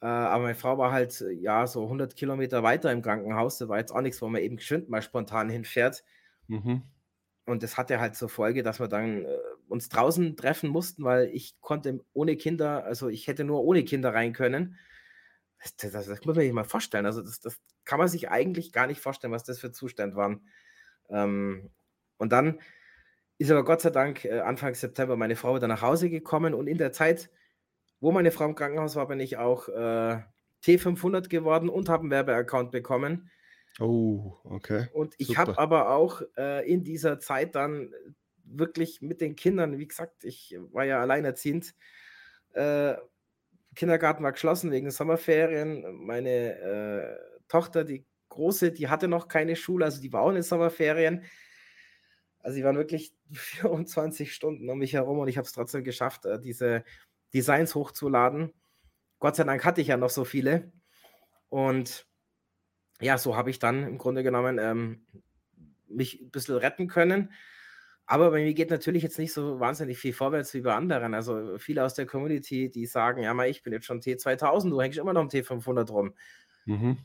[0.00, 3.58] Äh, aber meine Frau war halt, ja, so 100 Kilometer weiter im Krankenhaus.
[3.58, 6.04] Das war jetzt auch nichts, wo man eben geschwind mal spontan hinfährt.
[6.46, 6.82] Mhm.
[7.46, 9.38] Und das hatte halt zur Folge, dass wir dann äh,
[9.68, 14.14] uns draußen treffen mussten, weil ich konnte ohne Kinder, also ich hätte nur ohne Kinder
[14.14, 14.76] rein können.
[15.62, 17.06] Das, das, das muss man sich mal vorstellen.
[17.06, 20.48] Also das, das kann man sich eigentlich gar nicht vorstellen, was das für Zustände waren.
[21.08, 21.70] Ähm,
[22.16, 22.60] und dann
[23.38, 26.66] ist aber Gott sei Dank äh, Anfang September meine Frau wieder nach Hause gekommen und
[26.66, 27.30] in der Zeit,
[28.00, 30.20] wo meine Frau im Krankenhaus war, bin ich auch äh,
[30.64, 33.30] T500 geworden und habe einen Werbeaccount bekommen.
[33.80, 34.88] Oh, okay.
[34.92, 37.92] Und ich habe aber auch äh, in dieser Zeit dann
[38.42, 41.74] wirklich mit den Kindern, wie gesagt, ich war ja alleinerziehend,
[42.54, 42.94] äh,
[43.78, 45.84] Kindergarten war geschlossen wegen Sommerferien.
[46.04, 50.34] Meine äh, Tochter, die große, die hatte noch keine Schule, also die war auch in
[50.34, 51.22] den Sommerferien.
[52.40, 56.26] Also die waren wirklich 24 Stunden um mich herum und ich habe es trotzdem geschafft,
[56.26, 56.82] äh, diese
[57.32, 58.52] Designs hochzuladen.
[59.20, 60.72] Gott sei Dank hatte ich ja noch so viele.
[61.48, 62.04] Und
[63.00, 65.06] ja, so habe ich dann im Grunde genommen ähm,
[65.86, 67.32] mich ein bisschen retten können.
[68.10, 71.12] Aber bei mir geht natürlich jetzt nicht so wahnsinnig viel vorwärts wie bei anderen.
[71.12, 74.80] Also viele aus der Community, die sagen, ja, mal, ich bin jetzt schon T2000, du
[74.80, 76.14] hängst immer noch im T500 rum.
[76.64, 76.96] Mhm.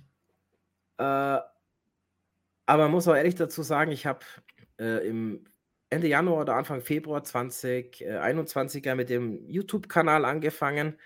[0.97, 4.21] Äh, aber man muss auch ehrlich dazu sagen, ich habe
[4.79, 5.43] äh, im
[5.89, 10.97] Ende Januar oder Anfang Februar 2021 ja mit dem YouTube-Kanal angefangen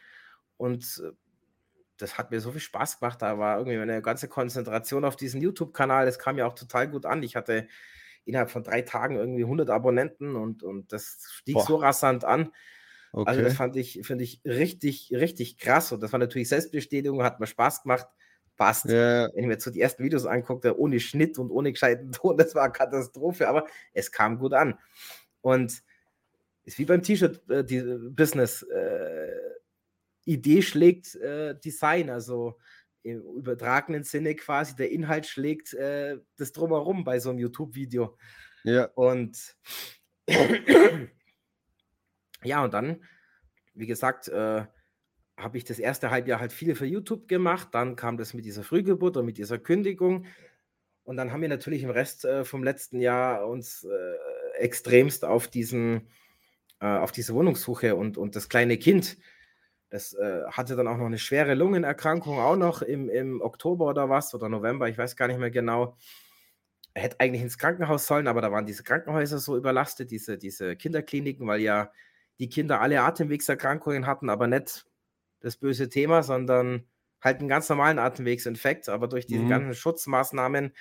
[0.57, 1.11] und äh,
[1.97, 3.23] das hat mir so viel Spaß gemacht.
[3.23, 6.05] Da war irgendwie meine ganze Konzentration auf diesen YouTube-Kanal.
[6.05, 7.23] Das kam ja auch total gut an.
[7.23, 7.67] Ich hatte
[8.27, 11.65] innerhalb von drei Tagen irgendwie 100 Abonnenten und, und das stieg Boah.
[11.65, 12.51] so rasant an.
[13.13, 13.29] Okay.
[13.29, 15.91] Also das fand ich, finde ich richtig, richtig krass.
[15.91, 18.07] Und das war natürlich Selbstbestätigung, hat mir Spaß gemacht.
[18.57, 18.85] Passt.
[18.85, 19.27] Ja.
[19.33, 22.37] Wenn ich mir jetzt so die ersten Videos anguckte, ohne Schnitt und ohne gescheiten Ton,
[22.37, 24.77] das war eine Katastrophe, aber es kam gut an.
[25.41, 25.83] Und
[26.65, 28.63] ist wie beim T-Shirt-Business.
[28.63, 29.31] Äh, äh,
[30.25, 32.57] Idee schlägt äh, Design, also
[33.07, 38.17] im übertragenen Sinne quasi, der Inhalt schlägt äh, das drumherum bei so einem YouTube-Video.
[38.63, 38.85] Ja.
[38.95, 39.55] Und
[42.43, 43.03] ja, und dann,
[43.73, 44.65] wie gesagt, äh,
[45.37, 47.69] habe ich das erste Halbjahr halt viel für YouTube gemacht.
[47.71, 50.25] Dann kam das mit dieser Frühgeburt und mit dieser Kündigung.
[51.03, 55.47] Und dann haben wir natürlich im Rest äh, vom letzten Jahr uns äh, extremst auf
[55.47, 56.09] diesen,
[56.81, 59.17] äh, auf diese Wohnungssuche und, und das kleine Kind,
[59.89, 64.09] das äh, hatte dann auch noch eine schwere Lungenerkrankung, auch noch im, im Oktober oder
[64.09, 65.95] was, oder November, ich weiß gar nicht mehr genau.
[66.93, 70.75] Er hätte eigentlich ins Krankenhaus sollen, aber da waren diese Krankenhäuser so überlastet, diese, diese
[70.75, 71.91] Kinderkliniken, weil ja
[72.39, 74.85] die Kinder alle Atemwegserkrankungen hatten, aber nicht
[75.39, 76.87] das böse Thema, sondern
[77.21, 79.49] halt einen ganz normalen Atemwegsinfekt, aber durch diese mhm.
[79.49, 80.73] ganzen Schutzmaßnahmen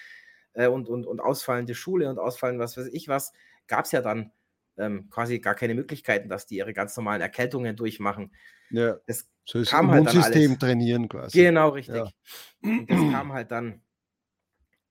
[0.54, 3.32] äh, und, und, und ausfallende Schule und ausfallen was weiß ich was,
[3.66, 4.32] gab es ja dann
[4.76, 8.34] ähm, quasi gar keine Möglichkeiten, dass die ihre ganz normalen Erkältungen durchmachen.
[8.70, 8.98] Ja.
[9.06, 10.58] Das so ist kam halt dann alles.
[10.58, 11.38] trainieren quasi.
[11.38, 11.96] Genau, richtig.
[11.96, 12.10] Ja.
[12.60, 13.82] Das kam halt dann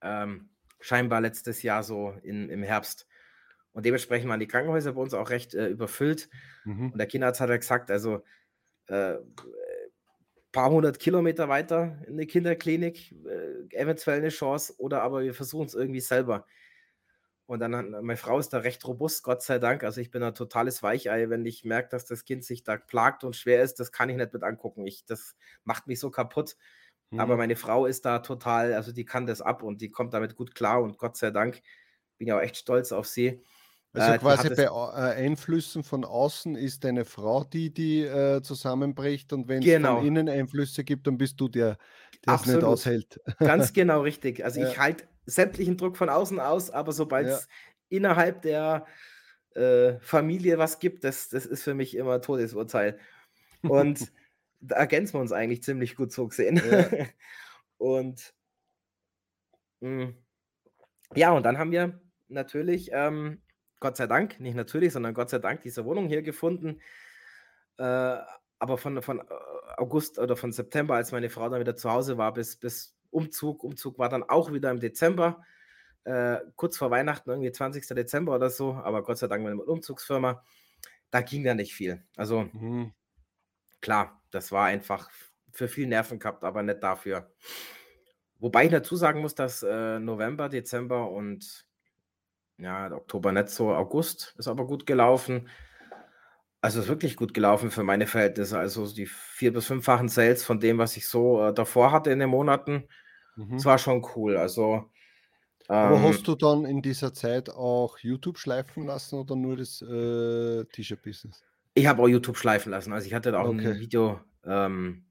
[0.02, 0.48] ähm,
[0.80, 3.06] scheinbar letztes Jahr so in, im Herbst.
[3.72, 6.30] Und dementsprechend waren die Krankenhäuser bei uns auch recht äh, überfüllt.
[6.64, 6.92] Mhm.
[6.92, 8.22] Und der Kinderarzt hat ja gesagt, also
[8.86, 9.16] äh,
[10.52, 15.66] paar hundert Kilometer weiter in eine Kinderklinik, äh, eventuell eine Chance, oder aber wir versuchen
[15.66, 16.46] es irgendwie selber.
[17.46, 19.84] Und dann, meine Frau ist da recht robust, Gott sei Dank.
[19.84, 23.22] Also ich bin ein totales Weichei, wenn ich merke, dass das Kind sich da plagt
[23.22, 24.84] und schwer ist, das kann ich nicht mit angucken.
[24.86, 26.56] Ich, das macht mich so kaputt.
[27.10, 27.20] Mhm.
[27.20, 30.34] Aber meine Frau ist da total, also die kann das ab und die kommt damit
[30.34, 31.62] gut klar und Gott sei Dank
[32.18, 33.42] bin ja auch echt stolz auf sie.
[33.92, 39.32] Also äh, quasi bei äh, Einflüssen von außen ist deine Frau die, die äh, zusammenbricht
[39.32, 39.98] und wenn es genau.
[39.98, 41.78] von innen Einflüsse gibt, dann bist du der,
[42.26, 43.20] der es nicht aushält.
[43.38, 44.44] Ganz genau richtig.
[44.44, 44.68] Also ja.
[44.68, 47.96] ich halte sämtlichen Druck von außen aus, aber sobald es ja.
[47.98, 48.86] innerhalb der
[49.54, 52.98] äh, Familie was gibt, das, das ist für mich immer Todesurteil.
[53.62, 54.12] Und
[54.60, 56.56] da ergänzen wir uns eigentlich ziemlich gut so gesehen.
[56.56, 57.06] Ja.
[57.78, 58.34] und
[59.80, 60.14] mh, hm,
[61.14, 63.40] ja, und dann haben wir natürlich, ähm,
[63.80, 66.80] Gott sei Dank, nicht natürlich, sondern Gott sei Dank diese Wohnung hier gefunden.
[67.78, 68.18] Äh,
[68.58, 69.24] aber von, von äh,
[69.76, 73.64] August oder von September, als meine Frau dann wieder zu Hause war, bis, bis Umzug.
[73.64, 75.42] Umzug war dann auch wieder im Dezember,
[76.04, 77.86] äh, kurz vor Weihnachten, irgendwie 20.
[77.94, 80.44] Dezember oder so, aber Gott sei Dank mit einer Umzugsfirma.
[81.10, 82.04] Da ging ja nicht viel.
[82.16, 82.92] Also mhm.
[83.80, 85.10] klar, das war einfach
[85.52, 87.30] für viel Nerven gehabt, aber nicht dafür.
[88.38, 91.66] Wobei ich dazu sagen muss, dass äh, November, Dezember und
[92.58, 95.48] ja, Oktober nicht so, August ist aber gut gelaufen.
[96.60, 98.58] Also ist wirklich gut gelaufen für meine Verhältnisse.
[98.58, 102.18] Also die vier- bis fünffachen Sales von dem, was ich so äh, davor hatte in
[102.18, 102.88] den Monaten.
[103.36, 103.52] Mhm.
[103.52, 104.36] Das war schon cool.
[104.36, 104.90] Also,
[105.68, 109.82] Aber ähm, hast du dann in dieser Zeit auch YouTube schleifen lassen oder nur das
[109.82, 111.44] äh, T-Shirt-Business?
[111.74, 112.92] Ich habe auch YouTube schleifen lassen.
[112.92, 113.68] Also ich hatte da auch okay.
[113.68, 115.04] ein Video ähm,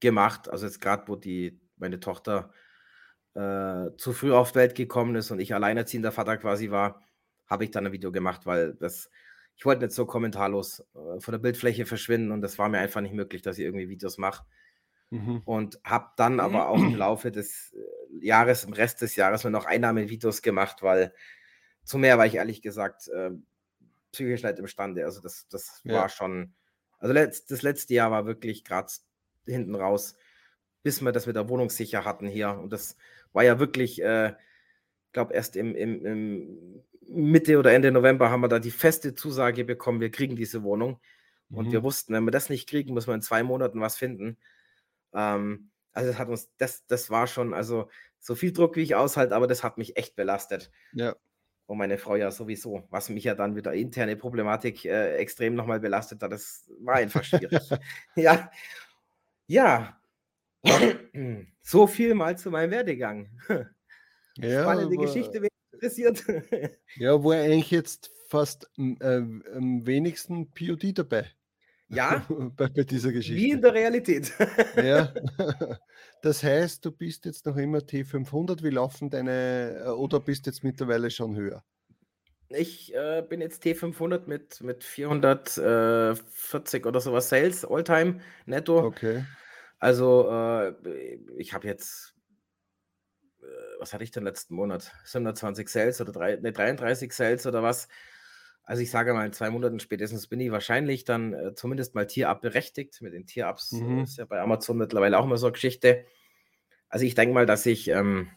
[0.00, 0.48] gemacht.
[0.48, 2.52] Also jetzt gerade, wo die meine Tochter
[3.34, 7.02] äh, zu früh auf die Welt gekommen ist und ich alleinerziehender Vater quasi war,
[7.46, 9.10] habe ich dann ein Video gemacht, weil das
[9.58, 13.00] ich wollte nicht so kommentarlos äh, von der Bildfläche verschwinden und das war mir einfach
[13.00, 14.46] nicht möglich, dass ich irgendwie Videos mache.
[15.10, 15.42] Mhm.
[15.44, 19.50] Und habe dann aber auch im Laufe des äh, Jahres, im Rest des Jahres, nur
[19.50, 21.14] noch Einnahmevideos gemacht, weil
[21.84, 23.30] zu mehr war ich ehrlich gesagt äh,
[24.12, 25.04] psychisch nicht imstande.
[25.04, 25.94] Also das, das ja.
[25.94, 26.52] war schon,
[26.98, 28.92] also letzt, das letzte Jahr war wirklich gerade
[29.46, 30.16] hinten raus,
[30.82, 32.50] bis wir das mit der Wohnung sicher hatten hier.
[32.50, 32.96] Und das
[33.32, 38.42] war ja wirklich, äh, ich glaube, erst im, im, im Mitte oder Ende November haben
[38.42, 41.00] wir da die feste Zusage bekommen, wir kriegen diese Wohnung.
[41.50, 41.72] Und mhm.
[41.72, 44.36] wir wussten, wenn wir das nicht kriegen, müssen wir in zwei Monaten was finden.
[45.14, 48.94] Ähm, also das hat uns, das, das war schon, also so viel Druck, wie ich
[48.94, 50.70] aushalte, aber das hat mich echt belastet.
[50.92, 51.16] Ja.
[51.66, 55.80] Und meine Frau ja sowieso, was mich ja dann wieder interne Problematik äh, extrem nochmal
[55.80, 57.60] belastet hat, das war einfach schwierig.
[58.16, 58.50] ja.
[59.46, 60.00] Ja.
[61.62, 63.28] so viel mal zu meinem Werdegang.
[64.40, 66.24] Ja, Spannende Geschichte, interessiert.
[66.94, 71.26] ja, wo eigentlich jetzt fast äh, am wenigsten POD dabei.
[71.88, 72.24] Ja,
[72.56, 73.40] bei, bei, dieser Geschichte.
[73.40, 74.32] Wie in der Realität.
[74.76, 75.12] ja.
[76.20, 78.64] Das heißt, du bist jetzt noch immer T500.
[78.64, 81.62] Wie laufen deine, äh, oder bist jetzt mittlerweile schon höher?
[82.48, 88.84] Ich äh, bin jetzt T500 mit, mit 440 oder sowas Sales, Alltime netto.
[88.84, 89.24] Okay.
[89.78, 90.74] Also, äh,
[91.36, 92.18] ich habe jetzt
[93.78, 94.92] was hatte ich denn letzten Monat?
[95.04, 97.88] 720 Sales oder drei, nee, 33 Sales oder was?
[98.68, 102.06] Also ich sage mal, in zwei Monaten spätestens bin ich wahrscheinlich dann äh, zumindest mal
[102.06, 103.00] Tier-Up berechtigt.
[103.00, 104.00] Mit den Tier-Ups äh, mhm.
[104.00, 106.04] ist ja bei Amazon mittlerweile auch mal so eine Geschichte.
[106.90, 108.28] Also ich denke mal, dass ich ähm,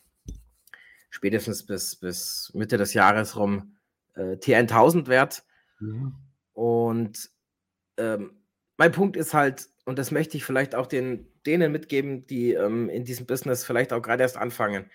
[1.10, 3.76] spätestens bis, bis Mitte des Jahres rum
[4.16, 5.36] äh, T1000 werde.
[5.82, 6.16] Mhm.
[6.54, 7.30] Und
[7.98, 8.42] ähm,
[8.78, 12.88] mein Punkt ist halt, und das möchte ich vielleicht auch den, denen mitgeben, die ähm,
[12.88, 14.90] in diesem Business vielleicht auch gerade erst anfangen.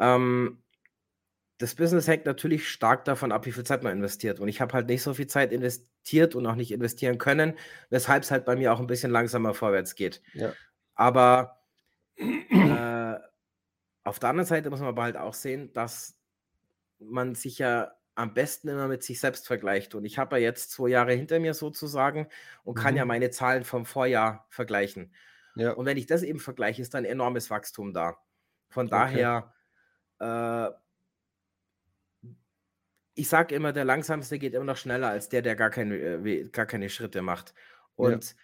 [0.00, 0.63] Ähm,
[1.64, 4.38] das Business hängt natürlich stark davon ab, wie viel Zeit man investiert.
[4.38, 7.54] Und ich habe halt nicht so viel Zeit investiert und auch nicht investieren können,
[7.88, 10.20] weshalb es halt bei mir auch ein bisschen langsamer vorwärts geht.
[10.34, 10.52] Ja.
[10.94, 11.62] Aber
[12.18, 13.14] äh,
[14.04, 16.18] auf der anderen Seite muss man aber halt auch sehen, dass
[16.98, 19.94] man sich ja am besten immer mit sich selbst vergleicht.
[19.94, 22.28] Und ich habe ja jetzt zwei Jahre hinter mir sozusagen
[22.62, 22.98] und kann mhm.
[22.98, 25.14] ja meine Zahlen vom Vorjahr vergleichen.
[25.54, 25.72] Ja.
[25.72, 28.18] Und wenn ich das eben vergleiche, ist dann enormes Wachstum da.
[28.68, 29.54] Von daher,
[30.18, 30.68] äh,
[33.14, 36.48] ich sage immer, der Langsamste geht immer noch schneller als der, der gar keine, äh,
[36.48, 37.54] gar keine Schritte macht.
[37.94, 38.36] Und ja.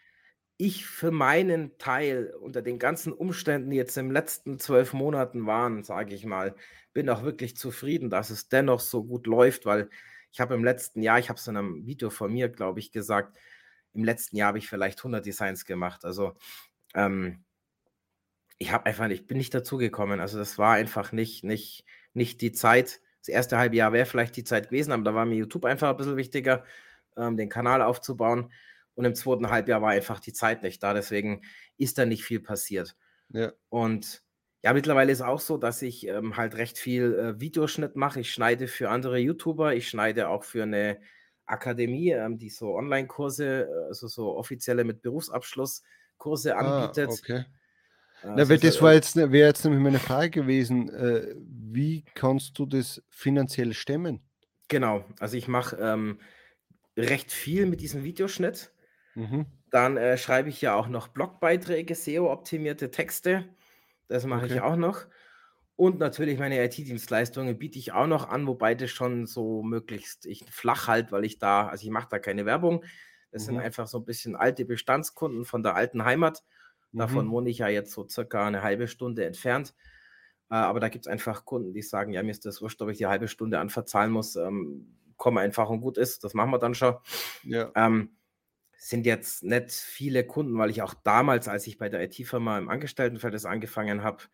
[0.59, 5.46] ich für meinen Teil unter den ganzen Umständen, die jetzt in den letzten zwölf Monaten
[5.46, 6.54] waren, sage ich mal,
[6.92, 9.90] bin auch wirklich zufrieden, dass es dennoch so gut läuft, weil
[10.33, 12.92] ich habe im letzten Jahr, ich habe es in einem Video von mir, glaube ich,
[12.92, 13.37] gesagt,
[13.92, 16.04] im letzten Jahr habe ich vielleicht 100 Designs gemacht.
[16.04, 16.37] Also
[16.94, 17.44] ähm,
[18.59, 20.20] ich habe einfach ich bin nicht dazu gekommen.
[20.20, 23.00] Also das war einfach nicht, nicht, nicht die Zeit.
[23.20, 25.90] Das erste halbe Jahr wäre vielleicht die Zeit gewesen, aber da war mir YouTube einfach
[25.90, 26.64] ein bisschen wichtiger,
[27.16, 28.52] ähm, den Kanal aufzubauen.
[28.94, 30.94] Und im zweiten Halbjahr war einfach die Zeit nicht da.
[30.94, 31.42] Deswegen
[31.76, 32.96] ist da nicht viel passiert.
[33.30, 33.52] Ja.
[33.68, 34.22] Und
[34.62, 38.20] ja, mittlerweile ist auch so, dass ich ähm, halt recht viel äh, Videoschnitt mache.
[38.20, 41.00] Ich schneide für andere YouTuber, ich schneide auch für eine
[41.46, 45.83] Akademie, ähm, die so Online-Kurse, äh, also so offizielle mit Berufsabschluss
[46.18, 47.09] Kurse ah, anbietet.
[47.09, 47.44] Ah, okay.
[48.24, 50.88] Na, weil das war jetzt, wäre jetzt nämlich meine Frage gewesen.
[50.90, 54.20] Äh, wie kannst du das finanziell stemmen?
[54.68, 56.20] Genau, also ich mache ähm,
[56.96, 58.72] recht viel mit diesem Videoschnitt.
[59.14, 59.46] Mhm.
[59.70, 63.48] Dann äh, schreibe ich ja auch noch Blogbeiträge, SEO-optimierte Texte.
[64.09, 64.54] Das mache okay.
[64.54, 65.06] ich auch noch.
[65.76, 70.44] Und natürlich meine IT-Dienstleistungen biete ich auch noch an, wobei das schon so möglichst ich
[70.50, 72.85] flach halt, weil ich da, also ich mache da keine Werbung.
[73.33, 73.46] Das mhm.
[73.46, 76.42] sind einfach so ein bisschen alte Bestandskunden von der alten Heimat.
[76.92, 77.31] Davon mhm.
[77.31, 79.74] wohne ich ja jetzt so circa eine halbe Stunde entfernt.
[80.50, 82.88] Äh, aber da gibt es einfach Kunden, die sagen, ja, mir ist das wurscht, ob
[82.88, 84.37] ich die halbe Stunde anverzahlen muss.
[84.37, 86.96] Ähm, komm einfach und gut ist, das machen wir dann schon.
[87.44, 87.70] Ja.
[87.76, 88.16] Ähm,
[88.76, 92.70] sind jetzt nicht viele Kunden, weil ich auch damals, als ich bei der IT-Firma im
[92.70, 94.24] Angestelltenverhältnis angefangen habe,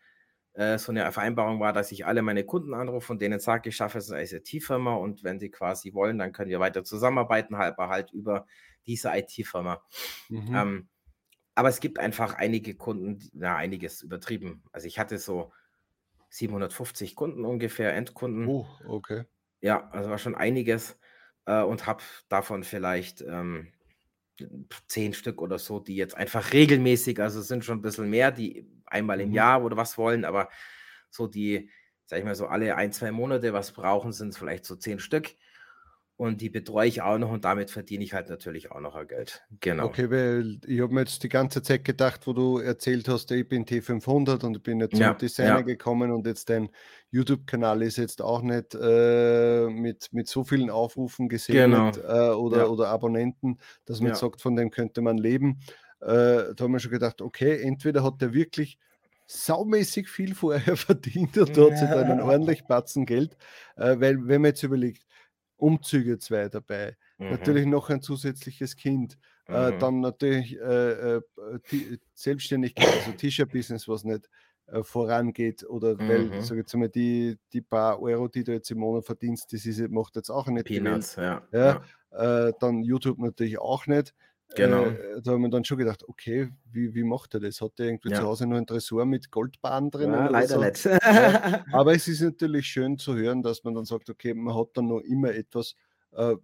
[0.52, 3.76] äh, so eine Vereinbarung war, dass ich alle meine Kunden anrufe und denen sage, ich
[3.76, 7.76] schaffe es als IT-Firma und wenn sie quasi wollen, dann können wir weiter zusammenarbeiten, halt,
[7.76, 8.46] halt über
[8.86, 9.82] diese IT-Firma.
[10.28, 10.54] Mhm.
[10.54, 10.88] Ähm,
[11.56, 14.62] aber es gibt einfach einige Kunden, na, einiges übertrieben.
[14.72, 15.52] Also ich hatte so
[16.28, 18.46] 750 Kunden ungefähr, Endkunden.
[18.46, 19.24] Oh, okay.
[19.62, 20.98] Ja, also war schon einiges
[21.46, 23.72] äh, und habe davon vielleicht ähm,
[24.86, 28.30] zehn Stück oder so, die jetzt einfach regelmäßig, also es sind schon ein bisschen mehr,
[28.30, 29.36] die einmal im mhm.
[29.36, 30.50] Jahr oder was wollen, aber
[31.08, 31.70] so die,
[32.04, 34.98] sag ich mal, so alle ein, zwei Monate was brauchen, sind es vielleicht so zehn
[34.98, 35.30] Stück
[36.16, 39.06] und die betreue ich auch noch und damit verdiene ich halt natürlich auch noch ein
[39.06, 39.44] Geld.
[39.60, 39.84] Genau.
[39.84, 43.46] Okay, weil ich habe mir jetzt die ganze Zeit gedacht, wo du erzählt hast, ich
[43.46, 45.60] bin T500 und ich bin jetzt ja, zum Designer ja.
[45.60, 46.70] gekommen und jetzt dein
[47.10, 52.32] YouTube-Kanal ist jetzt auch nicht äh, mit, mit so vielen Aufrufen gesegnet genau.
[52.32, 52.66] äh, oder, ja.
[52.66, 55.60] oder Abonnenten, dass man sagt, von dem könnte man leben.
[56.00, 58.78] Äh, da haben wir schon gedacht, okay, entweder hat der wirklich
[59.26, 63.36] saumäßig viel vorher verdient und hat sich dann einen ordentlich Batzen Geld,
[63.76, 65.06] äh, weil wenn man jetzt überlegt,
[65.56, 67.30] Umzüge zwei dabei, mhm.
[67.30, 69.74] natürlich noch ein zusätzliches Kind, äh, mhm.
[69.74, 71.20] äh, dann natürlich äh, äh
[72.14, 74.28] Selbstständigkeit, also T-Shirt-Business, was nicht
[74.66, 76.08] äh, vorangeht oder mhm.
[76.08, 79.64] weil, sag jetzt mal, die, die paar Euro, die du jetzt im Monat verdienst, das
[79.64, 81.42] ist, macht jetzt auch nicht Peanuts, ja.
[81.52, 81.82] ja.
[82.12, 82.48] ja.
[82.48, 84.14] Äh, dann YouTube natürlich auch nicht.
[84.54, 84.84] Genau.
[84.84, 87.60] Äh, da haben wir dann schon gedacht, okay, wie, wie macht er das?
[87.60, 88.20] Hat er irgendwie ja.
[88.20, 90.12] zu Hause nur ein Tresor mit Goldbahn drin?
[90.12, 90.60] Ja, leider so?
[90.60, 90.84] nicht.
[90.84, 94.68] ja, aber es ist natürlich schön zu hören, dass man dann sagt, okay, man hat
[94.74, 95.74] dann noch immer etwas,
[96.12, 96.36] äh,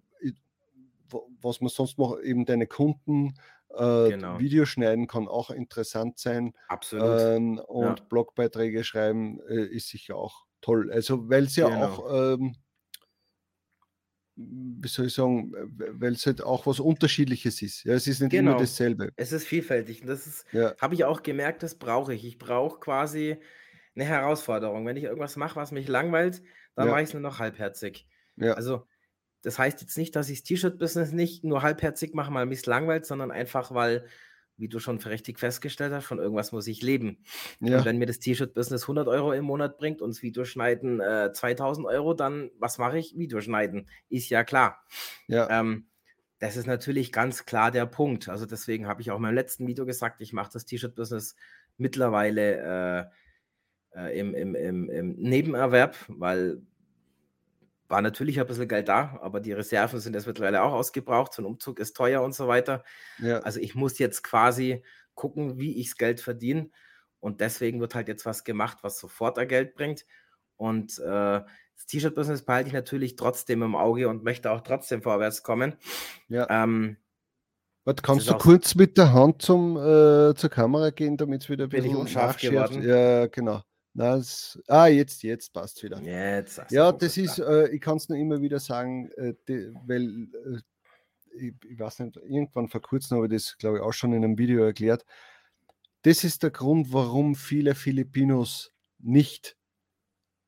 [1.40, 3.34] was man sonst macht, eben deine Kunden,
[3.70, 4.38] äh, genau.
[4.38, 6.54] Videos schneiden kann auch interessant sein.
[6.68, 7.20] Absolut.
[7.20, 8.04] Ähm, und ja.
[8.08, 10.90] Blogbeiträge schreiben äh, ist sicher auch toll.
[10.92, 11.86] Also, weil es ja genau.
[11.86, 12.56] auch ähm,
[14.36, 17.84] wie soll ich sagen, weil es halt auch was Unterschiedliches ist.
[17.84, 18.52] Ja, es ist nicht genau.
[18.52, 19.10] immer dasselbe.
[19.16, 20.02] Es ist vielfältig.
[20.02, 20.74] Und das ist, ja.
[20.80, 22.24] habe ich auch gemerkt, das brauche ich.
[22.24, 23.36] Ich brauche quasi
[23.94, 24.86] eine Herausforderung.
[24.86, 26.42] Wenn ich irgendwas mache, was mich langweilt,
[26.74, 26.92] dann ja.
[26.92, 28.06] mache ich es nur noch halbherzig.
[28.36, 28.54] Ja.
[28.54, 28.86] Also,
[29.42, 32.66] das heißt jetzt nicht, dass ich das T-Shirt-Business nicht nur halbherzig mache, weil mich es
[32.66, 34.06] langweilt, sondern einfach, weil
[34.62, 37.18] wie du schon richtig festgestellt hast, von irgendwas muss ich leben.
[37.60, 37.78] Ja.
[37.78, 41.86] Und wenn mir das T-Shirt-Business 100 Euro im Monat bringt und das Videoschneiden äh, 2000
[41.86, 43.18] Euro, dann was mache ich?
[43.18, 43.88] Videoschneiden.
[44.08, 44.84] Ist ja klar.
[45.26, 45.50] Ja.
[45.50, 45.88] Ähm,
[46.38, 48.28] das ist natürlich ganz klar der Punkt.
[48.28, 51.36] Also deswegen habe ich auch in meinem letzten Video gesagt, ich mache das T-Shirt-Business
[51.76, 53.10] mittlerweile
[53.94, 56.62] äh, äh, im, im, im, im Nebenerwerb, weil
[57.92, 61.34] war natürlich ein bisschen Geld da, aber die Reserven sind jetzt mittlerweile auch ausgebraucht.
[61.34, 62.84] So ein Umzug ist teuer und so weiter.
[63.18, 63.40] Ja.
[63.40, 64.82] Also ich muss jetzt quasi
[65.14, 66.70] gucken, wie ich das Geld verdiene.
[67.20, 70.06] Und deswegen wird halt jetzt was gemacht, was sofort ein Geld bringt.
[70.56, 75.42] Und äh, das T-Shirt-Business behalte ich natürlich trotzdem im Auge und möchte auch trotzdem vorwärts
[75.42, 75.76] kommen.
[76.28, 76.46] Ja.
[76.48, 76.96] Ähm,
[77.84, 81.64] Warte, kannst du kurz mit der Hand zum, äh, zur Kamera gehen, damit es wieder
[81.64, 82.82] ein bisschen bin ich unscharf geworden.
[82.82, 83.62] Ja, genau.
[83.94, 86.00] Das, ah, jetzt, jetzt passt wieder.
[86.00, 86.62] Jetzt.
[86.70, 90.58] Ja, das ist, äh, ich kann es nur immer wieder sagen, äh, die, weil äh,
[91.34, 94.24] ich, ich, weiß nicht, irgendwann vor kurzem habe ich das, glaube ich, auch schon in
[94.24, 95.04] einem Video erklärt.
[96.02, 99.56] Das ist der Grund, warum viele Filipinos nicht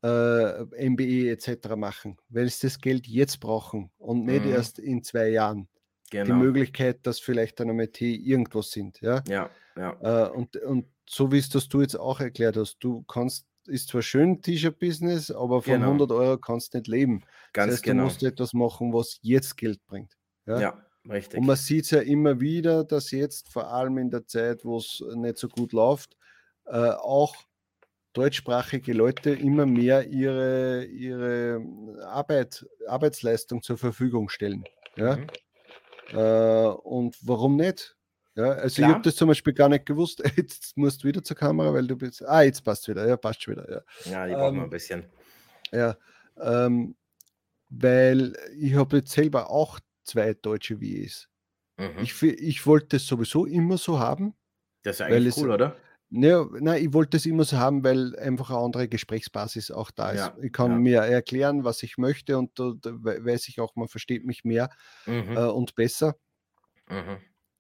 [0.03, 1.76] äh, MBE etc.
[1.76, 4.53] machen, weil sie das Geld jetzt brauchen und nicht mhm.
[4.53, 5.68] erst in zwei Jahren.
[6.15, 6.27] Genau.
[6.27, 9.01] Die Möglichkeit, dass vielleicht ein MIT irgendwas sind.
[9.01, 9.51] Ja, ja.
[9.77, 10.27] ja.
[10.27, 13.89] Äh, und, und so wie es das du jetzt auch erklärt hast, du kannst, ist
[13.89, 15.87] zwar schön T-Shirt-Business, aber von genau.
[15.87, 17.25] 100 Euro kannst du nicht leben.
[17.53, 18.03] Ganz das heißt, genau.
[18.03, 20.17] du musst etwas machen, was jetzt Geld bringt.
[20.47, 21.41] Ja, ja richtig.
[21.41, 24.79] Und man sieht es ja immer wieder, dass jetzt vor allem in der Zeit, wo
[24.79, 26.17] es nicht so gut läuft,
[26.67, 27.35] äh, auch
[28.12, 31.61] deutschsprachige Leute immer mehr ihre, ihre
[32.07, 34.62] Arbeit, Arbeitsleistung zur Verfügung stellen.
[34.97, 35.17] Ja?
[35.17, 35.27] Mhm.
[36.12, 37.96] Äh, und warum nicht?
[38.36, 38.88] Ja, also Klar.
[38.88, 40.22] ich habe das zum Beispiel gar nicht gewusst.
[40.36, 42.24] Jetzt musst du wieder zur Kamera, weil du bist.
[42.26, 43.07] Ah, jetzt passt wieder.
[43.07, 43.70] Ja, passt schon wieder.
[43.70, 45.05] Ja, ja die ähm, brauchen wir ein bisschen.
[45.72, 45.96] Ja,
[46.40, 46.96] ähm,
[47.68, 51.28] weil ich habe jetzt selber auch zwei deutsche VAs.
[51.76, 52.02] Mhm.
[52.02, 54.34] Ich, ich wollte es sowieso immer so haben.
[54.82, 55.76] Das ist eigentlich cool, oder?
[56.11, 60.11] Ja, nein, ich wollte es immer so haben, weil einfach eine andere Gesprächsbasis auch da
[60.11, 60.20] ist.
[60.20, 60.78] Ja, ich kann ja.
[60.78, 64.70] mir erklären, was ich möchte und da, da weiß ich auch, man versteht mich mehr
[65.07, 65.36] mhm.
[65.36, 66.14] äh, und besser.
[66.88, 67.18] Mhm.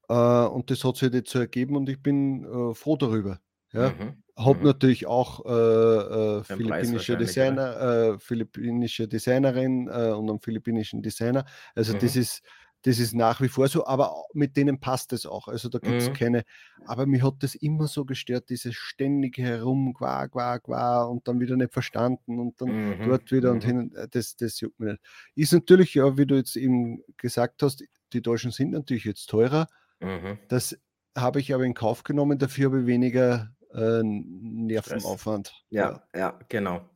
[0.08, 3.40] Äh, und das hat sich jetzt so ergeben und ich bin äh, froh darüber.
[3.72, 3.90] Ja.
[3.90, 4.22] Mhm.
[4.36, 4.64] Habe mhm.
[4.66, 11.44] natürlich auch äh, äh, philippinische Designer, äh, philippinische Designerin und einen philippinischen Designer.
[11.74, 12.20] Also das mhm.
[12.20, 12.42] ist
[12.84, 15.48] das ist nach wie vor so, aber mit denen passt es auch.
[15.48, 16.12] Also da gibt es mhm.
[16.12, 16.44] keine.
[16.84, 21.40] Aber mir hat das immer so gestört, dieses ständige Herum, qua, qua, qua und dann
[21.40, 23.08] wieder nicht verstanden und dann mhm.
[23.08, 23.68] dort wieder und mhm.
[23.68, 23.96] hin.
[24.10, 25.02] Das, das juckt mir nicht.
[25.34, 27.82] Ist natürlich, ja, wie du jetzt eben gesagt hast,
[28.12, 29.66] die Deutschen sind natürlich jetzt teurer.
[30.00, 30.38] Mhm.
[30.48, 30.78] Das
[31.16, 35.54] habe ich aber in Kauf genommen, dafür habe ich weniger äh, Nervenaufwand.
[35.70, 36.86] Ja, ja, ja, genau.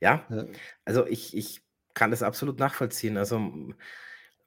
[0.00, 0.46] Ja, ja,
[0.84, 1.60] also ich, ich
[1.92, 3.16] kann das absolut nachvollziehen.
[3.16, 3.52] Also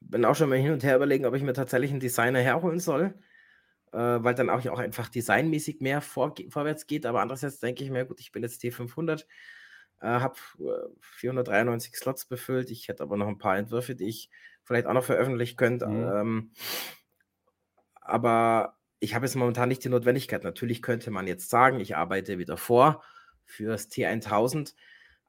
[0.00, 2.80] bin auch schon mal hin und her überlegen, ob ich mir tatsächlich einen Designer herholen
[2.80, 3.14] soll,
[3.92, 7.06] äh, weil dann auch, auch einfach designmäßig mehr vor, vorwärts geht.
[7.06, 9.24] Aber andererseits denke ich mir, gut, ich bin jetzt T500,
[10.00, 12.70] äh, habe äh, 493 Slots befüllt.
[12.70, 14.30] Ich hätte aber noch ein paar Entwürfe, die ich
[14.64, 15.86] vielleicht auch noch veröffentlichen könnte.
[15.86, 16.08] Mhm.
[16.08, 16.50] Ähm,
[18.00, 20.44] aber ich habe jetzt momentan nicht die Notwendigkeit.
[20.44, 23.02] Natürlich könnte man jetzt sagen, ich arbeite wieder vor
[23.44, 24.74] fürs T1000,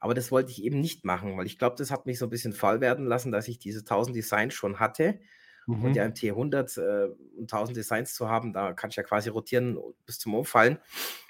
[0.00, 2.30] aber das wollte ich eben nicht machen, weil ich glaube, das hat mich so ein
[2.30, 5.20] bisschen faul werden lassen, dass ich diese 1000 Designs schon hatte.
[5.66, 5.84] Mhm.
[5.84, 9.78] Und ja im T100 äh, 1000 Designs zu haben, da kann ich ja quasi rotieren
[10.06, 10.78] bis zum Umfallen.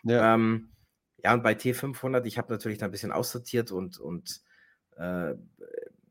[0.04, 0.70] Ja, ähm,
[1.22, 4.40] ja und bei T500, ich habe natürlich da ein bisschen aussortiert und, und
[4.96, 5.34] äh,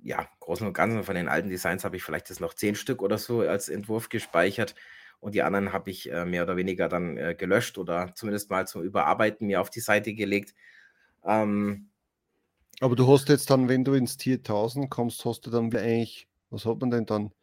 [0.04, 3.02] ja, Großen und Ganzen von den alten Designs habe ich vielleicht das noch zehn Stück
[3.02, 4.76] oder so als Entwurf gespeichert
[5.20, 8.68] und die anderen habe ich äh, mehr oder weniger dann äh, gelöscht oder zumindest mal
[8.68, 10.54] zum Überarbeiten mir auf die Seite gelegt.
[11.26, 11.89] Ähm,
[12.82, 16.28] Aber du hast jetzt dann, wenn du ins Tier 1000 kommst, hast du dann eigentlich,
[16.50, 17.34] was hat man denn dann?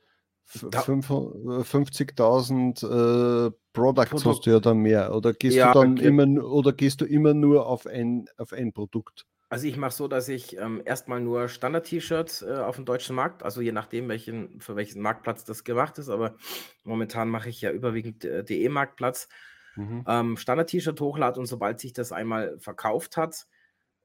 [0.48, 4.26] 50.000 äh, Products Produkt.
[4.26, 5.12] hast du ja dann mehr.
[5.14, 6.06] Oder gehst ja, du dann okay.
[6.06, 9.26] immer oder gehst du immer nur auf ein, auf ein Produkt?
[9.48, 13.44] Also ich mache so, dass ich ähm, erstmal nur Standard-T-Shirts äh, auf dem deutschen Markt,
[13.44, 16.34] also je nachdem, welchen, für welchen Marktplatz das gemacht ist, aber
[16.82, 19.28] momentan mache ich ja überwiegend äh, DE-Marktplatz,
[19.76, 20.04] mhm.
[20.08, 23.46] ähm, Standard-T-Shirt hochlade und sobald sich das einmal verkauft hat,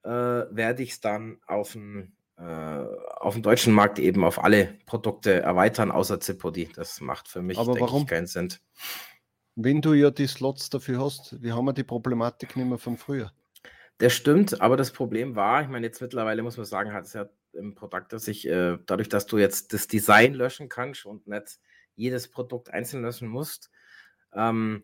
[0.04, 4.78] äh, werde ich es dann auf den, äh, auf dem deutschen Markt eben auf alle
[4.86, 6.70] Produkte erweitern, außer Zipody.
[6.76, 8.04] Das macht für mich, aber warum?
[8.04, 8.54] Ich, keinen Sinn.
[9.56, 12.98] Wenn du ja die Slots dafür hast, wir haben ja die Problematik nicht mehr von
[12.98, 13.32] früher.
[13.98, 17.14] Das stimmt, aber das Problem war, ich meine, jetzt mittlerweile muss man sagen, hat es
[17.14, 21.28] ja im Produkt, dass ich, äh, dadurch, dass du jetzt das Design löschen kannst und
[21.28, 21.60] nicht
[21.96, 23.70] jedes Produkt einzeln löschen musst,
[24.34, 24.84] ähm,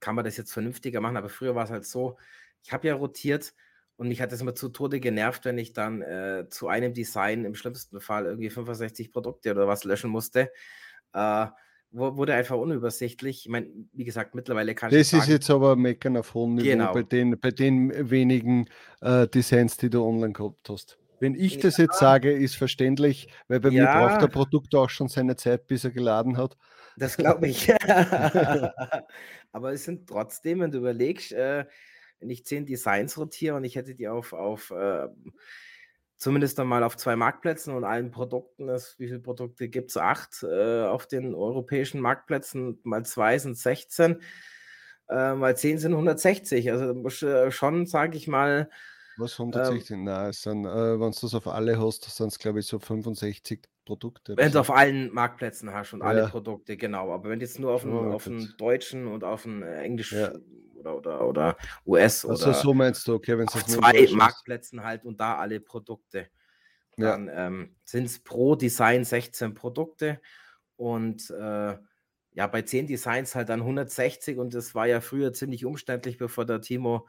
[0.00, 1.16] kann man das jetzt vernünftiger machen.
[1.16, 2.18] Aber früher war es halt so,
[2.64, 3.54] ich habe ja rotiert
[3.98, 7.44] und mich hat es immer zu Tode genervt, wenn ich dann äh, zu einem Design
[7.44, 10.52] im schlimmsten Fall irgendwie 65 Produkte oder was löschen musste.
[11.12, 11.46] Äh,
[11.90, 13.46] wurde einfach unübersichtlich.
[13.46, 14.98] Ich meine, wie gesagt, mittlerweile kann ich.
[14.98, 16.92] Das ist jetzt aber Meckern auf hohem Niveau genau.
[16.92, 18.66] bei, den, bei den wenigen
[19.00, 20.96] äh, Designs, die du online gehabt hast.
[21.18, 21.62] Wenn ich ja.
[21.62, 23.82] das jetzt sage, ist verständlich, weil bei ja.
[23.82, 26.56] mir braucht der Produkt auch schon seine Zeit, bis er geladen hat.
[26.96, 27.68] Das glaube ich.
[29.52, 31.64] aber es sind trotzdem, wenn du überlegst, äh,
[32.20, 35.08] wenn ich zehn Designs rotiere und ich hätte die auf, auf äh,
[36.18, 38.66] zumindest einmal auf zwei Marktplätzen und allen Produkten.
[38.66, 39.96] Das, wie viele Produkte gibt es?
[39.96, 42.80] Acht äh, auf den europäischen Marktplätzen.
[42.82, 44.20] Mal zwei sind 16,
[45.08, 46.70] äh, mal zehn sind 160.
[46.70, 48.68] Also äh, schon, sage ich mal.
[49.16, 49.90] Was 160?
[49.90, 52.66] Ähm, Nein, es sind, äh, wenn du das auf alle hast, sind es, glaube ich,
[52.66, 54.36] so 65 Produkte.
[54.36, 56.06] Wenn du auf allen Marktplätzen hast und ja.
[56.06, 57.12] alle Produkte, genau.
[57.12, 60.12] Aber wenn du jetzt nur auf, den, auf den deutschen und auf den äh, englisch
[60.12, 60.32] ja.
[60.94, 65.04] Oder, oder, oder US also oder so meinst du, okay, wenn es zwei Marktplätzen halt
[65.04, 66.28] und da alle Produkte.
[66.96, 67.46] Dann ja.
[67.46, 70.20] ähm, sind es pro Design 16 Produkte
[70.76, 71.76] und äh,
[72.32, 76.44] ja, bei 10 Designs halt dann 160 und das war ja früher ziemlich umständlich, bevor
[76.44, 77.08] der Timo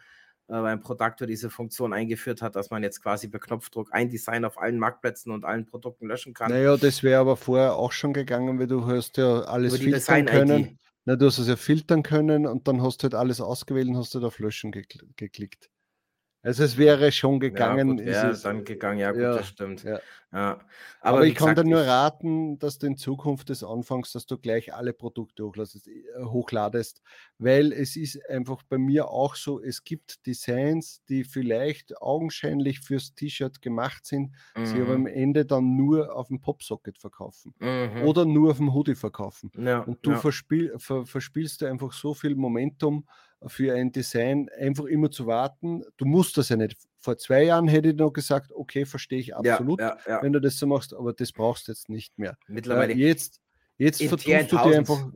[0.50, 4.46] äh, beim Produktor diese Funktion eingeführt hat, dass man jetzt quasi per Knopfdruck ein Design
[4.46, 6.52] auf allen Marktplätzen und allen Produkten löschen kann.
[6.52, 10.80] Naja, das wäre aber vorher auch schon gegangen, weil du hast ja alles filtern können.
[11.06, 13.98] Na, du hast es ja filtern können und dann hast du halt alles ausgewählt und
[13.98, 15.70] hast halt auf Löschen geklickt.
[16.42, 17.98] Also es wäre schon gegangen.
[18.00, 19.84] Ja, gut, wäre dann gegangen, ja gut, ja, das stimmt.
[19.84, 20.00] Ja.
[20.32, 20.60] Ja.
[21.02, 24.26] Aber, Aber ich gesagt, kann dir nur raten, dass du in Zukunft des Anfangs, dass
[24.26, 27.02] du gleich alle Produkte äh, hochladest,
[27.40, 33.16] weil es ist einfach bei mir auch so, es gibt Designs, die vielleicht augenscheinlich fürs
[33.16, 34.66] T-Shirt gemacht sind, mhm.
[34.66, 35.08] sie aber am mhm.
[35.08, 38.04] Ende dann nur auf dem Popsocket verkaufen mhm.
[38.04, 39.52] oder nur auf dem Hoodie verkaufen.
[39.58, 43.06] Ja, Und du verspiel, ver, verspielst du einfach so viel Momentum,
[43.48, 45.84] für ein Design einfach immer zu warten.
[45.98, 46.89] Du musst das ja nicht.
[47.00, 50.42] Vor zwei Jahren hätte ich noch gesagt, okay, verstehe ich absolut, ja, ja, wenn du
[50.42, 52.38] das so machst, aber das brauchst du jetzt nicht mehr.
[52.48, 52.94] Mittlerweile.
[52.94, 53.42] jetzt
[53.78, 55.08] jetzt vertust du dir einfach,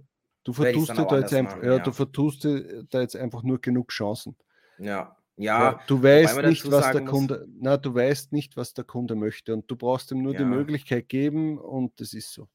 [0.44, 3.90] du vertust dir da jetzt einfach, ja, du vertust dir da jetzt einfach nur genug
[3.90, 4.36] Chancen.
[4.78, 5.18] Ja.
[5.36, 9.52] Ja, du weißt nicht, was der Kunde, na, du weißt nicht, was der Kunde möchte
[9.56, 12.48] und du brauchst ihm nur die Möglichkeit geben und das ist so.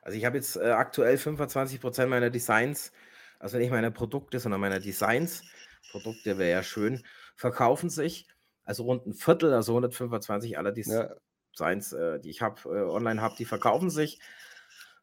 [0.00, 2.92] Also ich habe jetzt äh, aktuell 25 Prozent meiner Designs
[3.40, 5.42] also nicht meiner Produkte, sondern meiner Designs,
[5.90, 7.02] Produkte wäre ja schön,
[7.34, 8.28] verkaufen sich,
[8.70, 12.14] also rund ein Viertel, also 125 aller Designs, ja.
[12.14, 14.20] äh, die ich habe, äh, online habe, die verkaufen sich.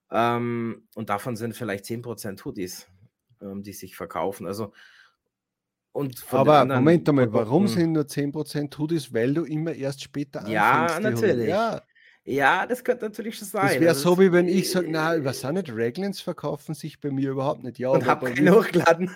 [0.10, 2.88] Ähm, und davon sind vielleicht 10% Hoodies,
[3.42, 4.48] ähm, die sich verkaufen.
[4.48, 4.72] Also
[5.92, 9.14] und Aber Moment einmal, warum sind nur 10% Hoodies?
[9.14, 10.54] Weil du immer erst später anfängst.
[10.54, 11.50] Ja, natürlich.
[11.50, 11.82] Ja,
[12.24, 13.68] ja, das könnte natürlich schon sein.
[13.68, 17.12] Das wäre so, wie wenn ich sage, na, was sind nicht Raglins verkaufen sich bei
[17.12, 17.80] mir überhaupt nicht.
[17.80, 19.10] Ja, und hab keine hochgeladen.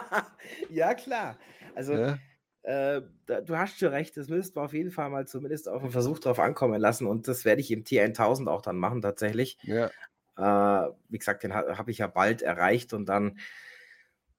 [0.70, 1.36] ja, klar.
[1.74, 2.18] Also, ja.
[2.64, 5.92] Äh, du hast schon recht, das müsst wir auf jeden Fall mal zumindest auf einen
[5.92, 9.58] Versuch drauf ankommen lassen und das werde ich im T1000 auch dann machen, tatsächlich.
[9.62, 9.90] Ja.
[10.36, 13.38] Äh, wie gesagt, den ha habe ich ja bald erreicht und dann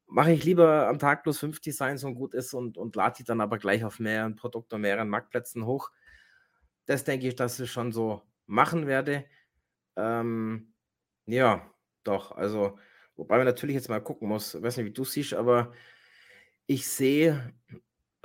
[0.08, 3.24] mache ich lieber am Tag plus fünf Designs und gut ist und, und lade die
[3.24, 5.92] dann aber gleich auf mehreren Produkten und mehreren Marktplätzen hoch
[6.86, 9.26] das denke ich, dass ich schon so machen werde.
[9.96, 10.74] Ähm,
[11.26, 11.70] ja,
[12.04, 12.32] doch.
[12.32, 12.78] Also,
[13.16, 15.74] wobei man natürlich jetzt mal gucken muss, ich weiß nicht, wie du siehst, aber
[16.68, 17.54] ich sehe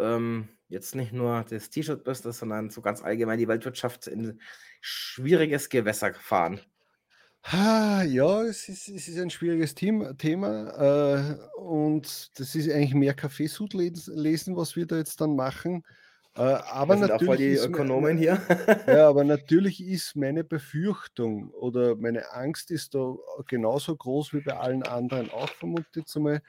[0.01, 4.41] ähm, jetzt nicht nur das T-Shirt-Business, sondern so ganz allgemein die Weltwirtschaft in
[4.81, 6.61] schwieriges Gewässer fahren.
[7.53, 13.15] ja, es ist, es ist ein schwieriges Thema, Thema äh, und das ist eigentlich mehr
[13.15, 15.85] Kaffeesud lesen, was wir da jetzt dann machen.
[16.37, 18.41] Äh, aber das sind natürlich auch voll die Ökonomen hier.
[18.87, 23.15] ja, aber natürlich ist meine Befürchtung oder meine Angst ist da
[23.49, 26.41] genauso groß wie bei allen anderen auch vermutet zumal,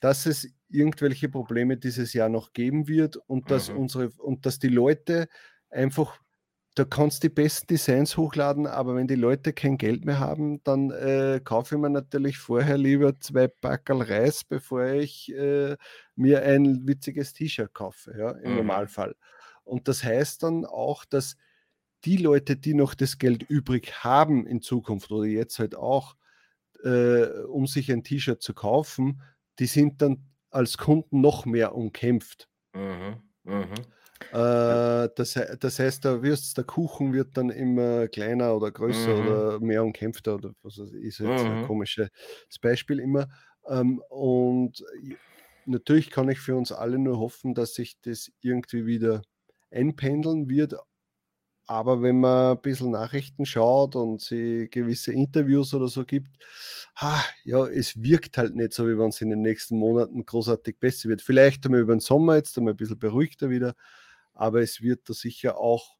[0.00, 3.78] dass es irgendwelche Probleme dieses Jahr noch geben wird und dass mhm.
[3.78, 5.28] unsere und dass die Leute
[5.68, 6.18] einfach
[6.76, 10.62] da kannst du die besten Designs hochladen, aber wenn die Leute kein Geld mehr haben,
[10.62, 15.76] dann äh, kaufe ich mir natürlich vorher lieber zwei Packerl Reis, bevor ich äh,
[16.14, 18.56] mir ein witziges T-Shirt kaufe, ja, im mhm.
[18.58, 19.16] Normalfall.
[19.64, 21.36] Und das heißt dann auch, dass
[22.04, 26.16] die Leute, die noch das Geld übrig haben in Zukunft oder jetzt halt auch,
[26.84, 29.20] äh, um sich ein T-Shirt zu kaufen,
[29.60, 32.48] die sind dann als Kunden noch mehr umkämpft.
[32.74, 33.22] Mhm.
[33.44, 33.74] Mhm.
[34.32, 39.26] Äh, das, das, heißt, der, Würst, der Kuchen wird dann immer kleiner oder größer mhm.
[39.26, 41.50] oder mehr umkämpfter oder was ist jetzt mhm.
[41.50, 42.08] ein komisches
[42.60, 43.28] Beispiel immer.
[43.68, 44.84] Ähm, und
[45.66, 49.22] natürlich kann ich für uns alle nur hoffen, dass sich das irgendwie wieder
[49.70, 50.74] einpendeln wird.
[51.70, 56.36] Aber wenn man ein bisschen Nachrichten schaut und sie gewisse Interviews oder so gibt,
[56.96, 60.78] ha, ja, es wirkt halt nicht so, wie wenn es in den nächsten Monaten großartig
[60.80, 61.22] besser wird.
[61.22, 63.74] Vielleicht einmal über den Sommer jetzt einmal ein bisschen beruhigter wieder
[64.40, 65.98] aber es wird da sicher auch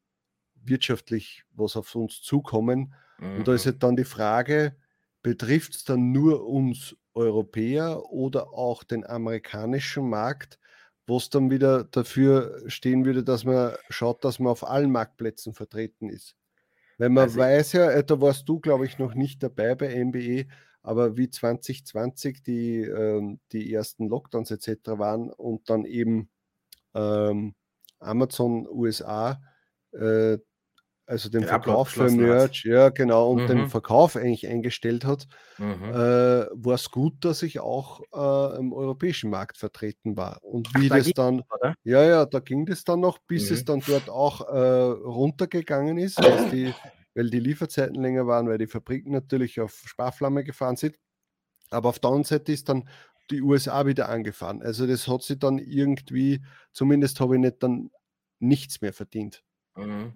[0.64, 2.94] wirtschaftlich was auf uns zukommen.
[3.18, 3.36] Mhm.
[3.36, 3.70] Und da ist mhm.
[3.70, 4.76] halt dann die Frage,
[5.22, 10.58] betrifft es dann nur uns Europäer oder auch den amerikanischen Markt,
[11.06, 15.54] wo es dann wieder dafür stehen würde, dass man schaut, dass man auf allen Marktplätzen
[15.54, 16.36] vertreten ist.
[16.98, 20.04] Weil man also weiß ja, äh, da warst du, glaube ich, noch nicht dabei bei
[20.04, 20.46] MBE,
[20.82, 24.98] aber wie 2020 die, ähm, die ersten Lockdowns etc.
[24.98, 26.28] waren und dann eben
[26.94, 27.54] ähm,
[27.98, 29.40] Amazon USA,
[29.92, 30.38] äh,
[31.10, 32.64] also den, den Verkauf für Merch, hat.
[32.64, 33.46] ja genau, und mhm.
[33.48, 35.26] den Verkauf eigentlich eingestellt hat,
[35.58, 35.90] mhm.
[35.90, 40.38] äh, war es gut, dass ich auch äh, im europäischen Markt vertreten war.
[40.44, 41.74] Und wie Ach, da das dann, oder?
[41.82, 43.56] ja, ja, da ging das dann noch, bis mhm.
[43.56, 46.18] es dann dort auch äh, runtergegangen ist,
[46.52, 46.72] die,
[47.14, 50.96] weil die Lieferzeiten länger waren, weil die Fabriken natürlich auf Sparflamme gefahren sind.
[51.70, 52.88] Aber auf der anderen Seite ist dann
[53.32, 54.62] die USA wieder angefahren.
[54.62, 56.40] Also das hat sich dann irgendwie,
[56.72, 57.90] zumindest habe ich nicht dann
[58.38, 59.42] nichts mehr verdient.
[59.76, 60.12] Mhm.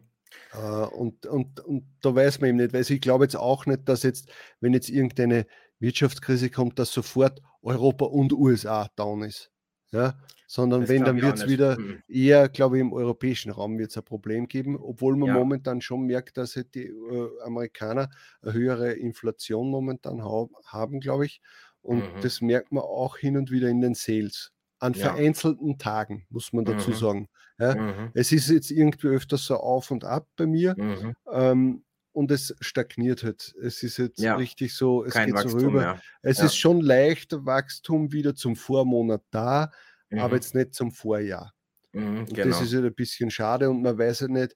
[0.55, 3.89] Uh, und, und, und da weiß man eben nicht, weil ich glaube jetzt auch nicht,
[3.89, 4.31] dass jetzt,
[4.61, 5.47] wenn jetzt irgendeine
[5.81, 9.51] Wirtschaftskrise kommt, dass sofort Europa und USA down ist.
[9.91, 10.15] Ja?
[10.47, 12.03] Sondern das wenn, dann wird es wieder mhm.
[12.07, 15.35] eher, glaube ich, im europäischen Raum wird es ein Problem geben, obwohl man ja.
[15.35, 18.11] momentan schon merkt, dass halt die äh, Amerikaner
[18.43, 21.41] eine höhere Inflation momentan ha haben, glaube ich.
[21.81, 22.21] Und mhm.
[22.23, 24.53] das merkt man auch hin und wieder in den Sales.
[24.79, 25.13] An ja.
[25.13, 26.95] vereinzelten Tagen, muss man dazu mhm.
[26.95, 27.29] sagen.
[27.59, 27.75] Ja?
[27.75, 28.11] Mhm.
[28.15, 30.75] Es ist jetzt irgendwie öfters so auf und ab bei mir.
[30.77, 31.15] Mhm.
[31.31, 33.55] Ähm, und es stagniert halt.
[33.61, 35.81] Es ist jetzt ja, richtig so, es geht Wachstum so rüber.
[35.81, 36.03] Mehr.
[36.23, 36.45] Es ja.
[36.45, 39.73] ist schon leichter Wachstum wieder zum Vormonat da,
[40.11, 40.21] mhm.
[40.21, 41.53] aber jetzt nicht zum Vorjahr.
[41.93, 42.49] Mhm, genau.
[42.49, 44.55] Das ist halt ein bisschen schade und man weiß ja nicht,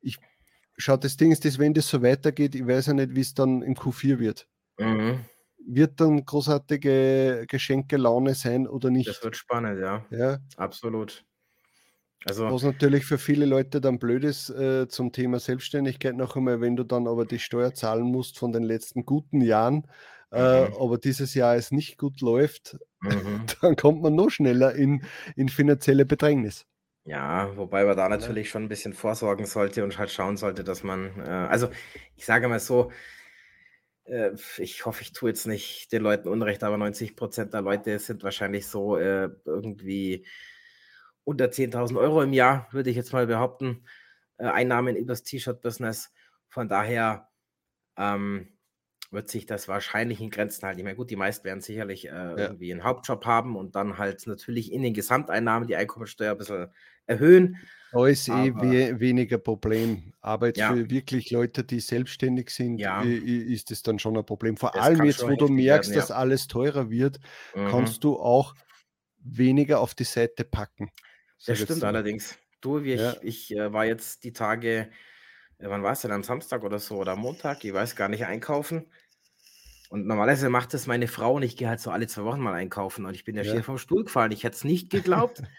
[0.00, 0.18] ich
[0.76, 3.34] schaut, das Ding ist, dass wenn das so weitergeht, ich weiß ja nicht, wie es
[3.34, 4.46] dann im Q4 wird.
[4.78, 5.24] Mhm.
[5.66, 9.08] Wird dann großartige Geschenke Laune sein oder nicht?
[9.08, 10.06] Das wird spannend, ja.
[10.10, 10.38] Ja.
[10.56, 11.24] Absolut.
[12.24, 16.60] Also, Was natürlich für viele Leute dann blöd ist äh, zum Thema Selbstständigkeit noch einmal,
[16.60, 19.86] wenn du dann aber die Steuer zahlen musst von den letzten guten Jahren,
[20.32, 20.74] äh, mhm.
[20.78, 23.44] aber dieses Jahr es nicht gut läuft, mhm.
[23.62, 25.04] dann kommt man noch schneller in,
[25.36, 26.66] in finanzielle Bedrängnis.
[27.04, 30.82] Ja, wobei man da natürlich schon ein bisschen vorsorgen sollte und halt schauen sollte, dass
[30.82, 31.70] man, äh, also
[32.16, 32.90] ich sage mal so,
[34.04, 37.98] äh, ich hoffe, ich tue jetzt nicht den Leuten Unrecht, aber 90 Prozent der Leute
[37.98, 40.26] sind wahrscheinlich so äh, irgendwie
[41.28, 43.84] unter 10.000 Euro im Jahr, würde ich jetzt mal behaupten,
[44.38, 46.10] äh, Einnahmen übers T-Shirt-Business.
[46.48, 47.28] Von daher
[47.98, 48.48] ähm,
[49.10, 50.78] wird sich das wahrscheinlich in Grenzen halten.
[50.78, 52.36] Ich meine, gut, die meisten werden sicherlich äh, ja.
[52.38, 56.68] irgendwie einen Hauptjob haben und dann halt natürlich in den Gesamteinnahmen die Einkommensteuer ein bisschen
[57.04, 57.58] erhöhen.
[57.92, 60.14] Da ist eh we weniger Problem.
[60.22, 60.72] Aber jetzt ja.
[60.72, 63.02] für wirklich Leute, die selbstständig sind, ja.
[63.02, 64.56] ist es dann schon ein Problem.
[64.56, 67.18] Vor das allem jetzt, wo du merkst, werden, dass alles teurer wird,
[67.54, 67.68] mhm.
[67.68, 68.54] kannst du auch
[69.18, 70.90] weniger auf die Seite packen.
[71.46, 72.38] Das stimmt allerdings.
[72.60, 73.14] Du, wie Ja.
[73.22, 74.90] ich, ich äh, war jetzt die Tage,
[75.58, 76.12] äh, wann war es denn?
[76.12, 78.90] Am Samstag oder so oder am Montag, ich weiß gar nicht, einkaufen.
[79.90, 82.52] Und normalerweise macht das meine Frau und ich gehe halt so alle zwei Wochen mal
[82.54, 84.32] einkaufen und ich bin ja schier vom Stuhl gefallen.
[84.32, 85.42] Ich hätte es nicht geglaubt.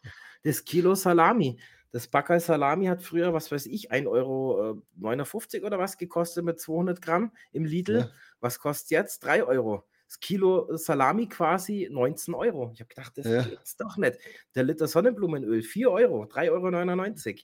[0.43, 1.59] Das Kilo Salami.
[1.91, 6.61] Das Backerl Salami hat früher, was weiß ich, 1,59 Euro äh, oder was gekostet mit
[6.61, 7.99] 200 Gramm im Lidl.
[7.99, 8.09] Ja.
[8.39, 9.19] Was kostet jetzt?
[9.25, 12.71] 3 Euro das Kilo Salami quasi 19 Euro.
[12.73, 13.43] Ich habe gedacht, das ja.
[13.43, 14.17] gibt's doch nicht.
[14.55, 17.37] Der Liter Sonnenblumenöl 4 Euro, 3,99 Euro.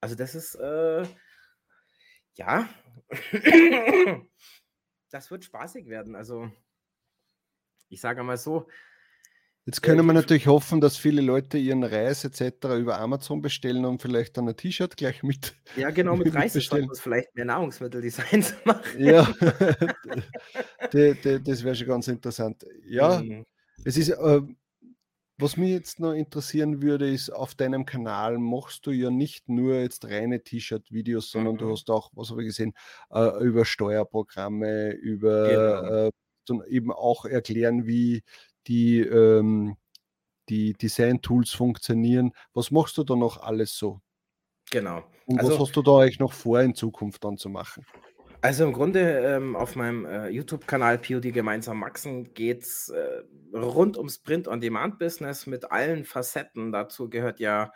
[0.00, 1.06] Also das ist, äh,
[2.34, 2.68] ja,
[5.10, 6.16] das wird spaßig werden.
[6.16, 6.50] Also
[7.88, 8.66] ich sage mal so,
[9.66, 12.66] Jetzt können wir natürlich hoffen, dass viele Leute ihren Reis etc.
[12.78, 15.56] über Amazon bestellen und vielleicht dann ein T-Shirt gleich mit.
[15.76, 16.88] Ja, genau, mit Reis bestellen.
[16.94, 18.82] vielleicht mehr Nahrungsmitteldesigns machen.
[18.96, 19.24] Ja,
[20.92, 22.64] de, de, das wäre schon ganz interessant.
[22.86, 23.44] Ja, mhm.
[23.84, 24.40] es ist, äh,
[25.36, 29.74] was mich jetzt noch interessieren würde, ist, auf deinem Kanal machst du ja nicht nur
[29.74, 31.58] jetzt reine T-Shirt-Videos, sondern mhm.
[31.58, 32.72] du hast auch, was habe ich gesehen,
[33.10, 36.10] äh, über Steuerprogramme, über
[36.48, 36.62] genau.
[36.62, 38.22] äh, eben auch erklären, wie
[38.66, 39.76] die, ähm,
[40.48, 42.32] die Design-Tools funktionieren.
[42.54, 44.00] Was machst du da noch alles so?
[44.70, 45.04] Genau.
[45.26, 47.84] Und also, was hast du da eigentlich noch vor, in Zukunft dann zu machen?
[48.42, 53.22] Also im Grunde ähm, auf meinem äh, YouTube-Kanal POD gemeinsam Maxen geht es äh,
[53.56, 56.70] rund ums Print-on-Demand-Business mit allen Facetten.
[56.70, 57.72] Dazu gehört ja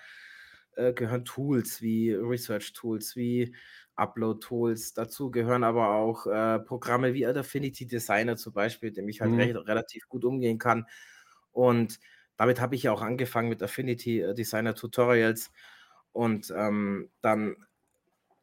[0.76, 3.54] äh, gehören Tools wie Research-Tools, wie
[4.00, 4.94] Upload-Tools.
[4.94, 9.32] Dazu gehören aber auch äh, Programme wie Affinity Designer zum Beispiel, mit dem ich halt
[9.32, 9.38] mhm.
[9.38, 10.86] recht, relativ gut umgehen kann.
[11.52, 12.00] Und
[12.36, 15.50] damit habe ich ja auch angefangen mit Affinity äh, Designer Tutorials.
[16.12, 17.56] Und ähm, dann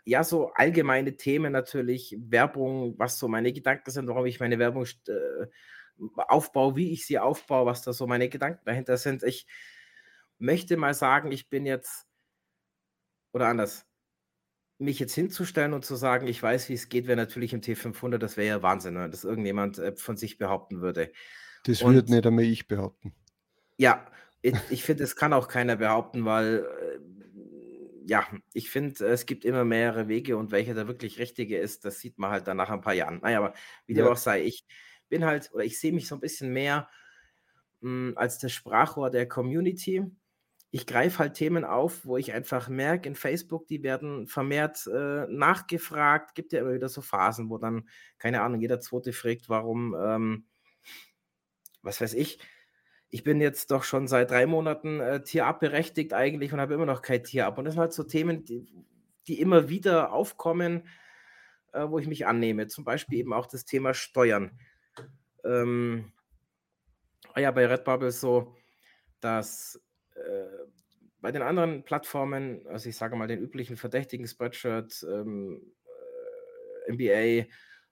[0.05, 4.85] ja, so allgemeine Themen natürlich, Werbung, was so meine Gedanken sind, warum ich meine Werbung
[4.85, 5.47] äh,
[6.15, 9.23] aufbaue, wie ich sie aufbaue, was da so meine Gedanken dahinter sind.
[9.23, 9.47] Ich
[10.37, 12.07] möchte mal sagen, ich bin jetzt,
[13.33, 13.86] oder anders,
[14.79, 18.17] mich jetzt hinzustellen und zu sagen, ich weiß, wie es geht, wäre natürlich im T500,
[18.17, 21.11] das wäre ja Wahnsinn, wenn das irgendjemand äh, von sich behaupten würde.
[21.65, 23.15] Das und, würde nicht einmal ich behaupten.
[23.77, 24.05] Ja,
[24.41, 26.99] ich, ich finde, es kann auch keiner behaupten, weil, äh,
[28.07, 31.99] ja, ich finde, es gibt immer mehrere Wege und welcher der wirklich richtige ist, das
[31.99, 33.19] sieht man halt dann nach ein paar Jahren.
[33.21, 33.53] Naja, aber
[33.85, 34.65] wie dem auch sei, ich
[35.09, 36.87] bin halt, oder ich sehe mich so ein bisschen mehr
[37.81, 40.05] mh, hm, als das Sprachrohr der Community
[40.69, 45.25] ich greife halt Themen auf, wo ich einfach merke, in Facebook, die werden vermehrt äh,
[45.27, 46.35] nachgefragt.
[46.35, 47.87] Gibt ja immer wieder so Phasen, wo dann,
[48.17, 50.45] keine Ahnung, jeder Zweite fragt, warum, ähm,
[51.81, 52.39] was weiß ich.
[53.09, 57.01] Ich bin jetzt doch schon seit drei Monaten äh, Tierab eigentlich und habe immer noch
[57.01, 57.57] kein Tierab.
[57.57, 58.65] Und das sind halt so Themen, die,
[59.27, 60.85] die immer wieder aufkommen,
[61.71, 62.67] äh, wo ich mich annehme.
[62.67, 64.59] Zum Beispiel eben auch das Thema Steuern.
[65.45, 66.11] Ähm,
[67.37, 68.55] ja bei Redbubble so,
[69.21, 69.81] dass
[70.25, 70.65] äh,
[71.19, 75.73] bei den anderen Plattformen, also ich sage mal den üblichen verdächtigen Spreadshirt, ähm,
[76.87, 77.47] äh, MBA,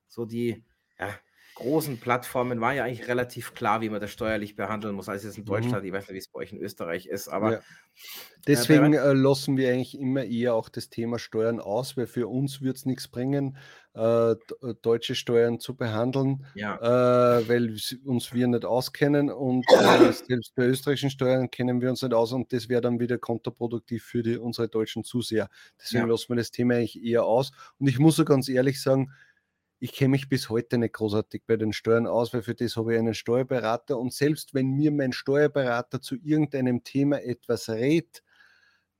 [0.08, 0.64] so die
[1.00, 1.10] ja,
[1.56, 5.10] großen Plattformen war ja eigentlich relativ klar, wie man das steuerlich behandeln muss.
[5.10, 5.48] Also jetzt in mhm.
[5.48, 5.88] Deutschland, mhm.
[5.88, 7.60] ich weiß nicht, wie es bei euch in Österreich ist, aber ja.
[8.46, 12.62] deswegen äh, lassen wir eigentlich immer eher auch das Thema Steuern aus, weil für uns
[12.62, 13.58] wird es nichts bringen,
[13.96, 14.36] äh, äh,
[14.82, 16.76] deutsche Steuern zu behandeln, ja.
[16.76, 22.02] äh, weil uns wir nicht auskennen und äh, selbst bei österreichischen Steuern kennen wir uns
[22.02, 25.50] nicht aus und das wäre dann wieder kontraproduktiv für die, unsere deutschen Zuseher.
[25.80, 26.12] Deswegen ja.
[26.12, 27.54] lassen wir das Thema eigentlich eher aus.
[27.80, 29.14] Und ich muss so ganz ehrlich sagen,
[29.80, 32.94] ich kenne mich bis heute nicht großartig bei den Steuern aus, weil für das habe
[32.94, 33.98] ich einen Steuerberater.
[33.98, 38.24] Und selbst wenn mir mein Steuerberater zu irgendeinem Thema etwas rät,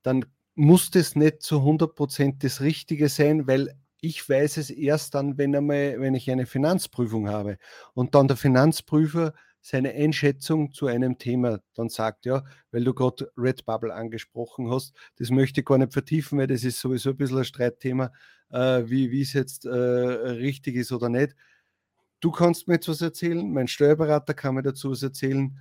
[0.02, 5.38] dann muss das nicht zu 100% das Richtige sein, weil ich weiß es erst dann,
[5.38, 7.58] wenn, einmal, wenn ich eine Finanzprüfung habe.
[7.94, 9.32] Und dann der Finanzprüfer
[9.66, 15.30] seine Einschätzung zu einem Thema dann sagt, ja, weil du gerade Redbubble angesprochen hast, das
[15.30, 18.12] möchte ich gar nicht vertiefen, weil das ist sowieso ein bisschen ein Streitthema,
[18.50, 21.34] äh, wie es jetzt äh, richtig ist oder nicht.
[22.20, 25.58] Du kannst mir jetzt was erzählen, mein Steuerberater kann mir dazu was erzählen,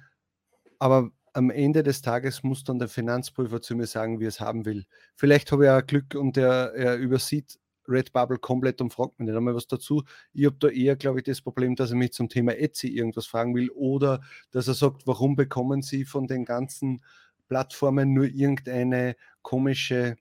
[0.78, 4.40] aber am Ende des Tages muss dann der Finanzprüfer zu mir sagen, wie er es
[4.40, 4.86] haben will.
[5.16, 7.58] Vielleicht habe ich auch Glück und er, er übersieht
[7.88, 10.04] Redbubble komplett und fragt mich nicht einmal was dazu.
[10.34, 13.26] Ich habe da eher, glaube ich, das Problem, dass er mich zum Thema Etsy irgendwas
[13.28, 14.22] fragen will oder
[14.52, 17.04] dass er sagt, warum bekommen Sie von den ganzen
[17.48, 20.18] Plattformen nur irgendeine komische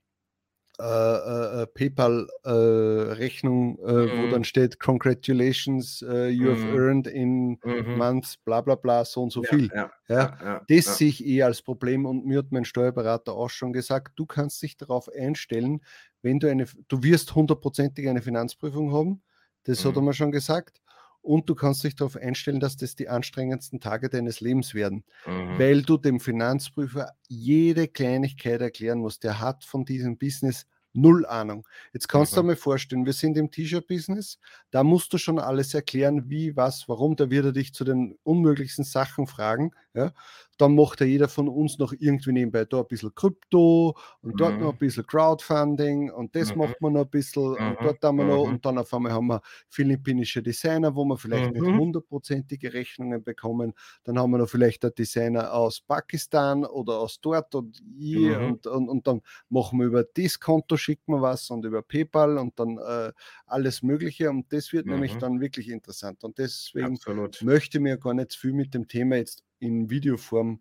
[0.80, 4.22] äh, äh, äh PayPal-Rechnung, äh, mhm.
[4.22, 6.50] wo dann steht, Congratulations, you mhm.
[6.50, 7.96] have earned in mhm.
[7.96, 9.70] months, bla bla bla, so und so ja, viel.
[9.72, 13.50] Ja, ja, ja das sehe ich eher als Problem und mir hat mein Steuerberater auch
[13.50, 15.80] schon gesagt, du kannst dich darauf einstellen,
[16.22, 19.22] wenn du eine, du wirst hundertprozentig eine Finanzprüfung haben,
[19.64, 20.08] das hat er mhm.
[20.08, 20.80] mir schon gesagt,
[21.24, 25.58] und du kannst dich darauf einstellen, dass das die anstrengendsten Tage deines Lebens werden, mhm.
[25.58, 29.24] weil du dem Finanzprüfer jede Kleinigkeit erklären musst.
[29.24, 31.66] Der hat von diesem Business null Ahnung.
[31.92, 32.36] Jetzt kannst mhm.
[32.36, 34.38] du dir mal vorstellen, wir sind im T-Shirt-Business,
[34.70, 37.16] da musst du schon alles erklären, wie, was, warum.
[37.16, 39.72] Da wird er dich zu den unmöglichsten Sachen fragen.
[39.94, 40.12] Ja?
[40.58, 44.58] Dann macht ja jeder von uns noch irgendwie nebenbei da ein bisschen Krypto und dort
[44.58, 44.78] noch ein mhm.
[44.78, 46.58] bisschen Crowdfunding und das mhm.
[46.58, 47.76] macht man noch ein bisschen und mhm.
[47.82, 51.52] dort haben wir noch und dann auf einmal haben wir philippinische Designer, wo wir vielleicht
[51.52, 53.72] nicht hundertprozentige Rechnungen bekommen.
[54.04, 58.66] Dann haben wir noch vielleicht einen Designer aus Pakistan oder aus dort und hier und,
[58.66, 62.58] und, und dann machen wir über das Konto schicken wir was und über PayPal und
[62.58, 63.12] dann äh,
[63.46, 67.42] alles Mögliche und das wird nämlich dann wirklich interessant und deswegen Absolut.
[67.42, 70.60] möchte mir gar nicht viel mit dem Thema jetzt in Videoform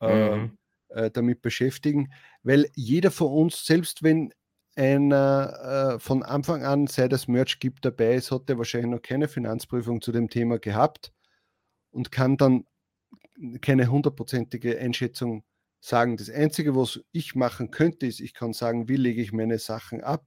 [0.00, 0.58] äh, mhm.
[0.88, 2.12] äh, damit beschäftigen,
[2.42, 4.32] weil jeder von uns, selbst wenn
[4.76, 9.02] einer äh, von Anfang an, seit es Merch gibt, dabei ist, hat er wahrscheinlich noch
[9.02, 11.12] keine Finanzprüfung zu dem Thema gehabt
[11.90, 12.66] und kann dann
[13.60, 15.44] keine hundertprozentige Einschätzung
[15.80, 16.16] sagen.
[16.16, 20.02] Das Einzige, was ich machen könnte, ist, ich kann sagen, wie lege ich meine Sachen
[20.02, 20.24] ab,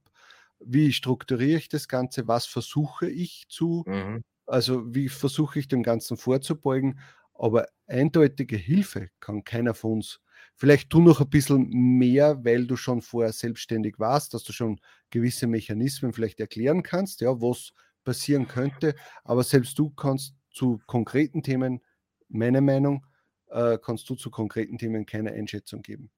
[0.60, 4.24] wie strukturiere ich das Ganze, was versuche ich zu, mhm.
[4.46, 7.00] also wie versuche ich dem Ganzen vorzubeugen
[7.38, 10.20] aber eindeutige Hilfe kann keiner von uns.
[10.54, 14.80] Vielleicht du noch ein bisschen mehr, weil du schon vorher selbstständig warst, dass du schon
[15.10, 17.72] gewisse Mechanismen vielleicht erklären kannst, ja, was
[18.04, 18.94] passieren könnte.
[19.24, 21.80] Aber selbst du kannst zu konkreten Themen,
[22.28, 23.06] meine Meinung,
[23.50, 26.10] äh, kannst du zu konkreten Themen keine Einschätzung geben.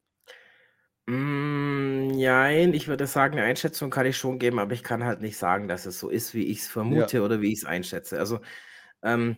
[1.07, 5.21] Mm, nein, ich würde sagen, eine Einschätzung kann ich schon geben, aber ich kann halt
[5.21, 7.23] nicht sagen, dass es so ist, wie ich es vermute ja.
[7.23, 8.19] oder wie ich es einschätze.
[8.19, 8.41] Also
[9.03, 9.37] ähm,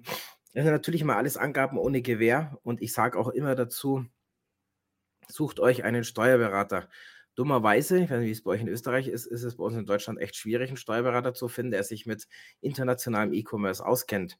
[0.52, 4.04] das sind natürlich immer alles Angaben ohne Gewähr und ich sage auch immer dazu,
[5.28, 6.88] sucht euch einen Steuerberater.
[7.34, 9.76] Dummerweise, ich weiß nicht, wie es bei euch in Österreich ist, ist es bei uns
[9.76, 12.28] in Deutschland echt schwierig, einen Steuerberater zu finden, der sich mit
[12.60, 14.38] internationalem E-Commerce auskennt.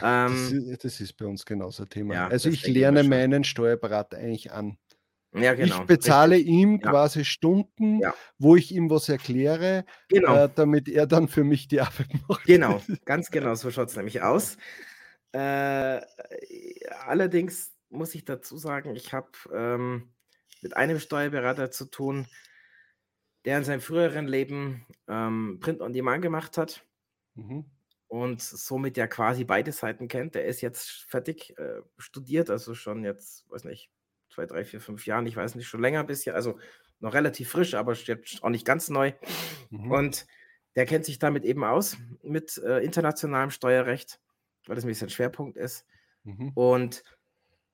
[0.00, 2.14] Ähm, das, das, ist bei uns genauso ein Thema.
[2.14, 4.78] Ja, also ich lerne meinen Steuerberater eigentlich an.
[5.34, 5.80] Ja, genau.
[5.80, 6.52] Ich bezahle Richtig.
[6.52, 6.90] ihm ja.
[6.90, 8.14] quasi Stunden, ja.
[8.38, 10.44] wo ich ihm was erkläre, genau.
[10.44, 12.44] äh, damit er dann für mich die Arbeit macht.
[12.44, 14.56] Genau, ganz genau, so schaut es nämlich aus.
[15.32, 16.00] Äh,
[17.04, 20.12] allerdings muss ich dazu sagen, ich habe ähm,
[20.62, 22.26] mit einem Steuerberater zu tun,
[23.44, 26.84] der in seinem früheren Leben ähm, Print on Demand gemacht hat
[27.34, 27.64] mhm.
[28.08, 30.34] und somit ja quasi beide Seiten kennt.
[30.34, 33.90] Der ist jetzt fertig äh, studiert, also schon jetzt, weiß nicht,
[34.30, 36.58] zwei, drei, vier, fünf Jahren, ich weiß nicht, schon länger ein bisschen, also
[36.98, 39.12] noch relativ frisch, aber jetzt auch nicht ganz neu.
[39.70, 39.90] Mhm.
[39.92, 40.26] Und
[40.74, 44.20] der kennt sich damit eben aus, mit äh, internationalem Steuerrecht
[44.66, 45.86] weil das ein bisschen Schwerpunkt ist.
[46.24, 46.50] Mhm.
[46.54, 47.02] Und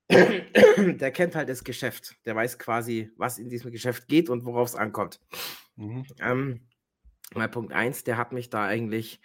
[0.10, 2.16] der kennt halt das Geschäft.
[2.24, 5.20] Der weiß quasi, was in diesem Geschäft geht und worauf es ankommt.
[5.76, 6.06] Mhm.
[6.20, 6.60] Ähm,
[7.34, 9.20] mal Punkt 1, der hat mich da eigentlich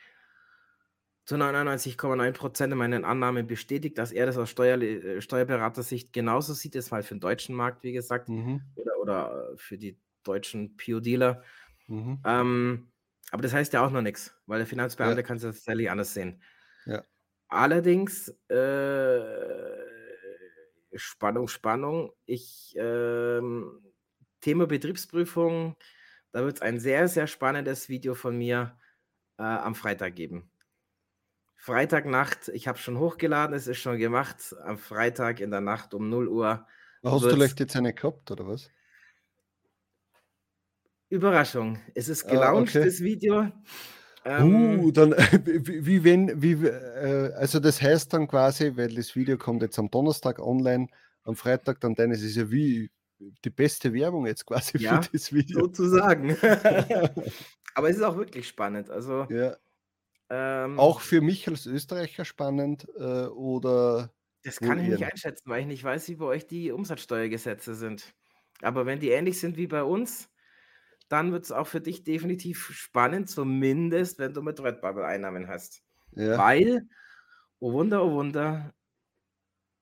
[1.26, 6.53] zu 99,9 Prozent in meinen Annahmen bestätigt, dass er das aus Steuer, äh, Steuerberatersicht genauso
[6.53, 6.76] sieht.
[6.76, 8.61] Das war halt für den deutschen Markt, wie gesagt, mhm.
[8.76, 11.43] oder, oder äh, für die deutschen Pio-Dealer.
[11.88, 12.20] Mhm.
[12.26, 12.88] Ähm,
[13.32, 15.24] aber das heißt ja auch noch nichts, weil der Finanzbeamte ja.
[15.24, 16.41] kann es tatsächlich anders sehen.
[16.86, 17.03] Ja.
[17.50, 19.22] Allerdings, äh,
[20.95, 22.12] Spannung, Spannung.
[22.26, 23.82] Ich, ähm,
[24.41, 25.76] Thema Betriebsprüfung,
[26.32, 28.78] da wird es ein sehr, sehr spannendes Video von mir
[29.38, 30.50] äh, am Freitag geben.
[31.56, 34.56] Freitagnacht, ich habe schon hochgeladen, es ist schon gemacht.
[34.64, 36.68] Am Freitag in der Nacht um 0 Uhr.
[37.04, 38.70] Hast du vielleicht jetzt eine gehabt oder was?
[41.10, 41.80] Überraschung.
[41.95, 42.89] Es ist gelauncht, ah, okay.
[42.89, 43.52] das Video.
[44.28, 45.11] Ähm, uh, dann,
[45.45, 49.80] wie, wie wenn, wie, äh, also das heißt dann quasi, weil das Video kommt jetzt
[49.80, 50.88] am Donnerstag online,
[51.23, 55.34] am Freitag dann deines ist ja wie die beste Werbung jetzt quasi ja, für das
[55.34, 55.61] Video.
[55.61, 56.36] Sozusagen.
[57.75, 58.89] Aber es ist auch wirklich spannend.
[58.89, 59.55] Also ja.
[60.30, 64.11] Ähm, Auch für mich als Österreicher spannend äh, oder.
[64.43, 68.13] Das kann ich nicht einschätzen, weil ich nicht weiß, wie bei euch die Umsatzsteuergesetze sind.
[68.61, 70.30] Aber wenn die ähnlich sind wie bei uns,
[71.10, 75.84] dann wird es auch für dich definitiv spannend, zumindest wenn du mit Redbubble Einnahmen hast.
[76.12, 76.38] Ja.
[76.38, 76.88] Weil,
[77.60, 78.74] oh Wunder, oh Wunder,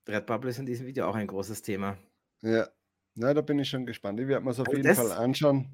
[0.07, 1.97] Redbubble ist in diesem Video auch ein großes Thema.
[2.41, 2.67] Ja,
[3.15, 4.19] na, da bin ich schon gespannt.
[4.19, 5.69] Ich werde mir es auf also jeden Fall anschauen.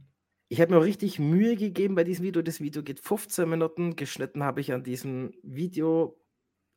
[0.47, 2.41] Ich habe mir richtig Mühe gegeben bei diesem Video.
[2.41, 3.95] Das Video geht 15 Minuten.
[3.95, 6.21] Geschnitten habe ich an diesem Video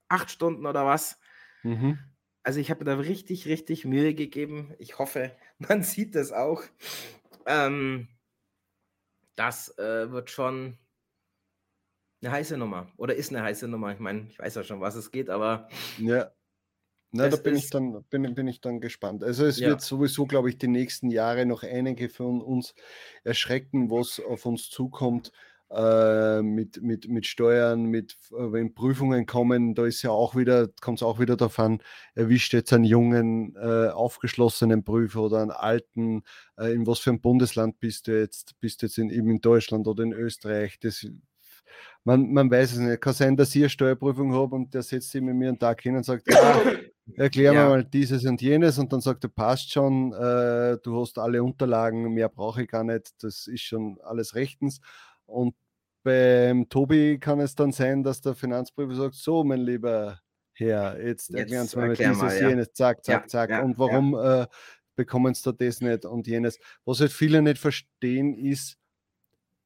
[0.09, 1.19] acht Stunden oder was.
[1.63, 1.99] Mhm.
[2.43, 4.75] Also ich habe mir da richtig, richtig Mühe gegeben.
[4.79, 6.63] Ich hoffe, man sieht das auch.
[7.47, 8.09] Ähm,
[9.37, 10.79] das äh, wird schon
[12.23, 12.91] eine heiße Nummer.
[12.97, 13.93] Oder ist eine heiße Nummer.
[13.93, 15.69] Ich meine, ich weiß ja schon, was es geht, aber
[15.99, 16.31] ja.
[17.17, 19.23] Na, da bin ich, dann, bin, bin ich dann gespannt.
[19.23, 19.69] Also es ja.
[19.69, 22.75] wird sowieso, glaube ich, die nächsten Jahre noch einige von uns
[23.23, 25.31] erschrecken, was auf uns zukommt
[25.75, 30.69] äh, mit, mit, mit Steuern, mit äh, wenn Prüfungen kommen, da ist ja auch wieder,
[30.81, 31.81] kommt es auch wieder darauf an,
[32.15, 36.23] erwischt jetzt einen jungen, äh, aufgeschlossenen Prüfer oder einen alten,
[36.57, 39.41] äh, in was für ein Bundesland bist du jetzt, bist du jetzt in, eben in
[39.41, 41.07] Deutschland oder in Österreich, das
[42.05, 43.01] man, man weiß es nicht.
[43.01, 45.81] Kann sein, dass ich eine Steuerprüfung habe und der setzt sich mit mir einen Tag
[45.81, 46.61] hin und sagt, ah,
[47.17, 47.65] erklär ja.
[47.65, 51.43] mir mal dieses und jenes und dann sagt er, passt schon, äh, du hast alle
[51.43, 54.81] Unterlagen, mehr brauche ich gar nicht, das ist schon alles rechtens.
[55.27, 55.55] Und
[56.05, 60.21] beim Tobi kann es dann sein, dass der Finanzprüfer sagt, so mein lieber
[60.53, 62.49] Herr, jetzt, jetzt erklären Sie mir dieses, mal, ja.
[62.49, 63.51] jenes, zack, zack, ja, zack.
[63.51, 64.47] Ja, und warum äh,
[64.95, 66.61] bekommen Sie da das nicht und jenes?
[66.85, 68.79] Was halt viele nicht verstehen ist,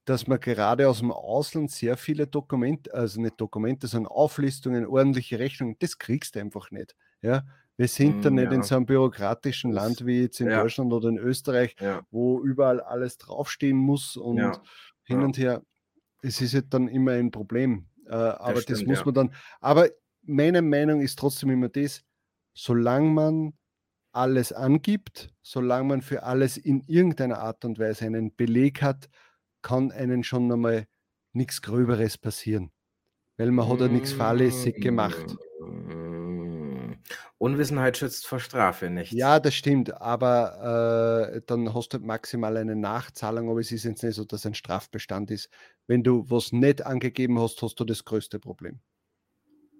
[0.06, 5.38] dass man gerade aus dem Ausland sehr viele Dokumente, also nicht Dokumente, sondern Auflistungen, ordentliche
[5.38, 6.96] Rechnungen, das kriegst du einfach nicht.
[7.20, 7.44] Ja?
[7.76, 8.52] Wir sind mm, da nicht ja.
[8.52, 10.62] in so einem bürokratischen das, Land wie jetzt in ja.
[10.62, 12.00] Deutschland oder in Österreich, ja.
[12.10, 14.60] wo überall alles draufstehen muss und
[15.04, 15.62] hin und her.
[16.22, 17.86] Es ist halt dann immer ein Problem.
[18.06, 19.34] Äh, aber das, stimmt, das muss man dann.
[19.60, 19.88] Aber
[20.22, 22.02] meine Meinung ist trotzdem immer das,
[22.54, 23.52] solange man
[24.12, 29.08] alles angibt, solange man für alles in irgendeiner Art und Weise einen Beleg hat,
[29.62, 30.86] kann einen schon einmal
[31.32, 32.72] nichts Gröberes passieren.
[33.36, 35.36] Weil man hat ja nichts fahrlässig gemacht.
[37.38, 39.12] Unwissenheit schützt vor Strafe nicht.
[39.12, 43.84] Ja, das stimmt, aber äh, dann hast du halt maximal eine Nachzahlung, aber es ist
[43.84, 45.48] jetzt nicht so, dass ein Strafbestand ist.
[45.86, 48.80] Wenn du was nicht angegeben hast, hast du das größte Problem.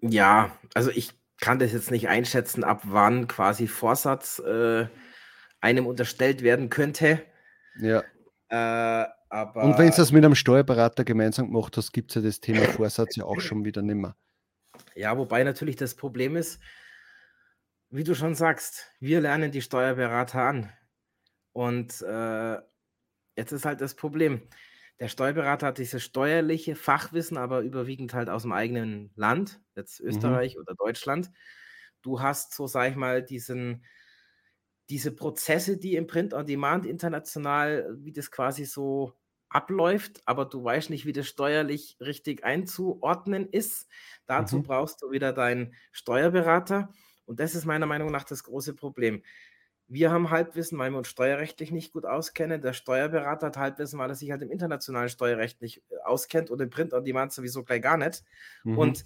[0.00, 4.86] Ja, also ich kann das jetzt nicht einschätzen, ab wann quasi Vorsatz äh,
[5.60, 7.20] einem unterstellt werden könnte.
[7.80, 8.02] Ja.
[8.50, 12.22] Äh, aber Und wenn du das mit einem Steuerberater gemeinsam gemacht hast, gibt es ja
[12.22, 14.16] das Thema Vorsatz ja auch schon wieder nimmer.
[14.94, 16.60] Ja, wobei natürlich das Problem ist,
[17.90, 20.72] wie du schon sagst, wir lernen die Steuerberater an.
[21.52, 22.58] Und äh,
[23.36, 24.42] jetzt ist halt das Problem.
[25.00, 30.08] Der Steuerberater hat dieses steuerliche Fachwissen, aber überwiegend halt aus dem eigenen Land, jetzt mhm.
[30.08, 30.62] Österreich mhm.
[30.62, 31.30] oder Deutschland.
[32.02, 33.84] Du hast so, sag ich mal, diesen,
[34.90, 39.14] diese Prozesse, die im Print on Demand international, wie das quasi so
[39.50, 43.88] abläuft, aber du weißt nicht, wie das steuerlich richtig einzuordnen ist.
[44.26, 44.64] Dazu mhm.
[44.64, 46.92] brauchst du wieder deinen Steuerberater.
[47.28, 49.22] Und das ist meiner Meinung nach das große Problem.
[49.86, 52.62] Wir haben Halbwissen, weil wir uns steuerrechtlich nicht gut auskennen.
[52.62, 56.60] Der Steuerberater hat Halbwissen, weil er sich halt im internationalen Steuerrecht nicht äh, auskennt und
[56.60, 58.24] im Print on Demand sowieso gleich gar nicht.
[58.64, 58.78] Mhm.
[58.78, 59.04] Und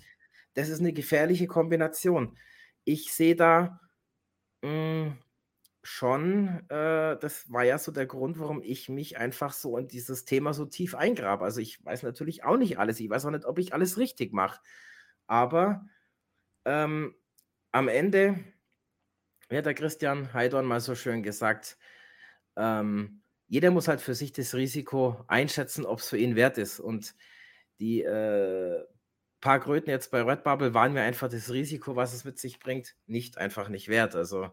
[0.55, 2.37] das ist eine gefährliche Kombination.
[2.85, 3.81] Ich sehe da
[4.62, 5.18] mh, hm,
[5.83, 10.25] schon, äh, das war ja so der Grund, warum ich mich einfach so in dieses
[10.25, 11.45] Thema so tief eingrabe.
[11.45, 13.01] Also ich weiß natürlich auch nicht alles.
[13.01, 14.61] Ich weiß auch nicht, ob ich alles richtig mache.
[15.27, 15.85] Aber
[16.64, 17.16] ähm,
[17.73, 18.39] am Ende,
[19.49, 21.79] wie hat der Christian Heidorn mal so schön gesagt,
[22.57, 26.81] ähm, jeder muss halt für sich das Risiko einschätzen, ob es für ihn wert ist.
[26.81, 27.14] Und
[27.81, 28.85] die, äh,
[29.43, 32.95] paar Kröten jetzt bei Redbubble waren mir einfach das Risiko, was es mit sich bringt,
[33.07, 34.14] nicht einfach nicht wert.
[34.14, 34.51] Also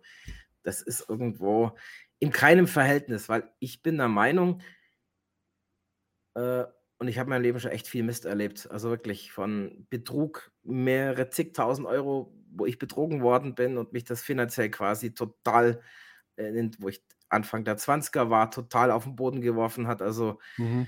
[0.64, 1.78] das ist irgendwo
[2.20, 4.62] in keinem Verhältnis, weil ich bin der Meinung,
[6.36, 6.66] äh,
[6.98, 8.70] und ich habe mein Leben schon echt viel Mist erlebt.
[8.72, 14.22] Also wirklich von Betrug, mehrere zigtausend Euro, wo ich betrogen worden bin und mich das
[14.22, 15.82] finanziell quasi total,
[16.36, 20.02] äh, wo ich Anfang der 20er war, total auf den Boden geworfen hat.
[20.02, 20.88] Also mhm.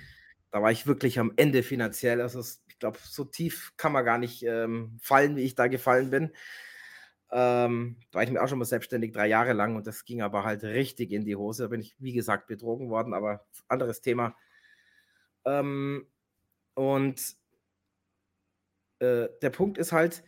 [0.52, 2.22] da war ich wirklich am Ende finanziell.
[2.22, 6.10] Also ich glaube, so tief kann man gar nicht ähm, fallen, wie ich da gefallen
[6.10, 6.32] bin.
[7.32, 10.22] Ähm, da war ich mir auch schon mal selbstständig, drei Jahre lang und das ging
[10.22, 11.64] aber halt richtig in die Hose.
[11.64, 14.36] Da bin ich, wie gesagt, betrogen worden, aber anderes Thema.
[15.46, 16.08] Ähm,
[16.74, 17.36] und
[19.00, 20.24] äh, der Punkt ist halt,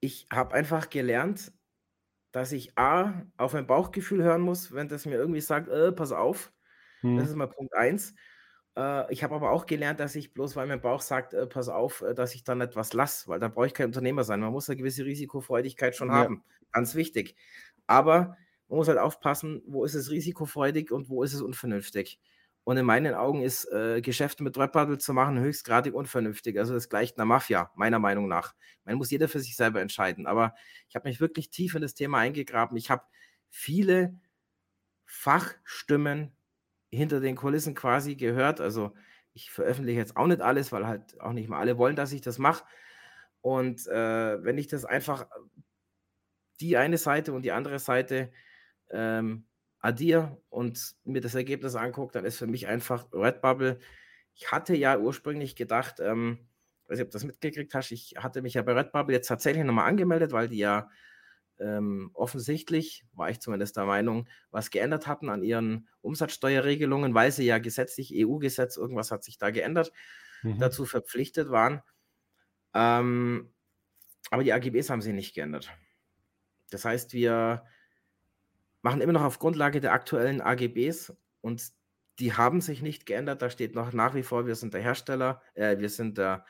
[0.00, 1.52] ich habe einfach gelernt,
[2.32, 6.12] dass ich A, auf mein Bauchgefühl hören muss, wenn das mir irgendwie sagt, äh, pass
[6.12, 6.52] auf.
[7.00, 7.16] Hm.
[7.16, 8.14] Das ist mal Punkt 1.
[8.76, 11.68] Äh, ich habe aber auch gelernt, dass ich bloß, weil mein Bauch sagt, äh, pass
[11.68, 14.40] auf, äh, dass ich dann etwas lasse, weil da brauche ich kein Unternehmer sein.
[14.40, 16.14] Man muss eine gewisse Risikofreudigkeit schon ja.
[16.14, 16.44] haben.
[16.72, 17.36] Ganz wichtig.
[17.86, 18.36] Aber
[18.68, 22.20] man muss halt aufpassen, wo ist es risikofreudig und wo ist es unvernünftig.
[22.64, 26.58] Und in meinen Augen ist äh, Geschäfte mit Threadbubble zu machen höchstgradig unvernünftig.
[26.58, 28.54] Also das gleicht einer Mafia, meiner Meinung nach.
[28.84, 30.26] Man muss jeder für sich selber entscheiden.
[30.26, 30.54] Aber
[30.88, 32.76] ich habe mich wirklich tief in das Thema eingegraben.
[32.76, 33.02] Ich habe
[33.48, 34.18] viele
[35.06, 36.36] Fachstimmen
[36.90, 38.60] hinter den Kulissen quasi gehört.
[38.60, 38.94] Also
[39.32, 42.20] ich veröffentliche jetzt auch nicht alles, weil halt auch nicht mal alle wollen, dass ich
[42.20, 42.64] das mache.
[43.40, 45.26] Und äh, wenn ich das einfach
[46.60, 48.30] die eine Seite und die andere Seite
[48.90, 49.46] ähm,
[49.80, 53.78] addiere und mir das Ergebnis angucke, dann ist für mich einfach Redbubble.
[54.34, 56.38] Ich hatte ja ursprünglich gedacht, ähm,
[56.86, 59.64] weiß nicht, ob du das mitgekriegt hast, ich hatte mich ja bei Redbubble jetzt tatsächlich
[59.64, 60.90] nochmal angemeldet, weil die ja
[61.58, 67.44] ähm, offensichtlich, war ich zumindest der Meinung, was geändert hatten an ihren Umsatzsteuerregelungen, weil sie
[67.44, 69.92] ja gesetzlich, EU-Gesetz, irgendwas hat sich da geändert,
[70.42, 70.58] mhm.
[70.58, 71.82] dazu verpflichtet waren.
[72.74, 73.52] Ähm,
[74.30, 75.70] aber die AGBs haben sie nicht geändert.
[76.70, 77.64] Das heißt, wir
[78.82, 81.72] machen immer noch auf Grundlage der aktuellen AGBs und
[82.18, 83.42] die haben sich nicht geändert.
[83.42, 86.44] Da steht noch nach wie vor, wir sind der Hersteller, äh, wir sind der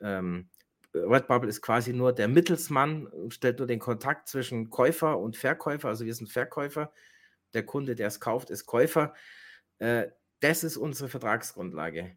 [0.00, 0.48] ähm,
[0.94, 5.88] Redbubble ist quasi nur der Mittelsmann, stellt nur den Kontakt zwischen Käufer und Verkäufer.
[5.88, 6.92] Also wir sind Verkäufer.
[7.54, 9.14] Der Kunde, der es kauft, ist Käufer.
[9.78, 10.08] Äh,
[10.40, 12.16] das ist unsere Vertragsgrundlage.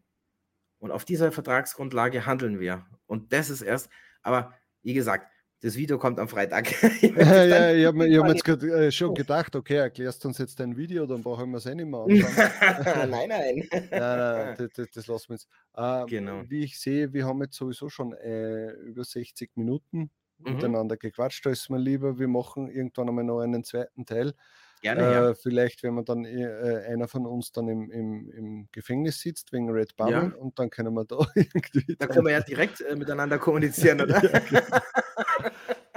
[0.78, 2.86] Und auf dieser Vertragsgrundlage handeln wir.
[3.06, 3.90] Und das ist erst,
[4.22, 5.31] aber wie gesagt,
[5.62, 6.70] das Video kommt am Freitag.
[7.02, 10.38] ja, ja, ich habe mir, hab jetzt grad, äh, schon gedacht, okay, erklärst du uns
[10.38, 13.10] jetzt dein Video, dann brauchen wir es eh nicht mehr anschauen.
[13.10, 13.68] nein, nein.
[13.70, 15.48] nein das, das, das, lassen wir jetzt.
[15.74, 16.42] Äh, genau.
[16.48, 20.54] Wie ich sehe, wir haben jetzt sowieso schon äh, über 60 Minuten mhm.
[20.54, 21.46] miteinander gequatscht.
[21.46, 24.34] Da ist mir lieber, wir machen irgendwann einmal noch einen zweiten Teil.
[24.82, 25.34] Gerne, äh, ja.
[25.34, 29.70] Vielleicht, wenn man dann äh, einer von uns dann im, im, im Gefängnis sitzt wegen
[29.70, 30.40] Red Bubble ja.
[30.40, 31.94] und dann können wir da irgendwie.
[31.96, 34.20] Da können wir ja direkt äh, miteinander kommunizieren, oder?
[34.24, 34.60] ja, genau.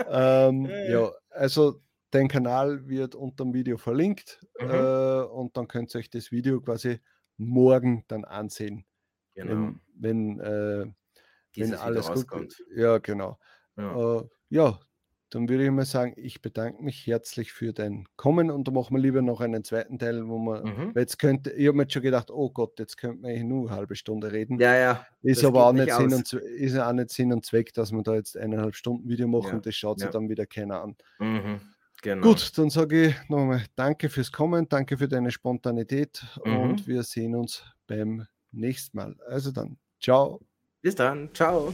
[0.10, 1.82] Ähm, ja, also
[2.12, 4.70] dein Kanal wird unter dem Video verlinkt mhm.
[4.70, 7.00] äh, und dann könnt ihr euch das Video quasi
[7.38, 8.86] morgen dann ansehen.
[9.36, 9.52] Genau.
[9.52, 10.86] Wenn, wenn, äh,
[11.56, 12.64] wenn alles gut kommt.
[12.74, 13.38] Ja, genau.
[13.78, 14.20] Ja.
[14.20, 14.80] Äh, ja,
[15.30, 18.96] dann würde ich mal sagen, ich bedanke mich herzlich für dein Kommen und dann machen
[18.96, 20.94] wir lieber noch einen zweiten Teil, wo man, mhm.
[20.96, 23.68] jetzt könnte, ich habe mir jetzt schon gedacht, oh Gott, jetzt könnte man eigentlich nur
[23.68, 24.60] eine halbe Stunde reden.
[24.60, 25.06] Ja, ja.
[25.24, 28.16] Ist aber auch nicht, Sinn und, ist auch nicht Sinn und Zweck, dass wir da
[28.16, 29.60] jetzt eineinhalb Stunden Video machen, ja.
[29.60, 30.12] das schaut sich ja.
[30.12, 30.96] dann wieder keiner an.
[31.20, 31.60] Mhm.
[32.02, 32.28] Genau.
[32.28, 36.58] Gut, dann sage ich nochmal Danke fürs Kommen, danke für deine Spontanität mhm.
[36.58, 39.16] und wir sehen uns beim nächsten Mal.
[39.28, 40.40] Also dann, ciao.
[40.82, 41.74] Bis dann, ciao.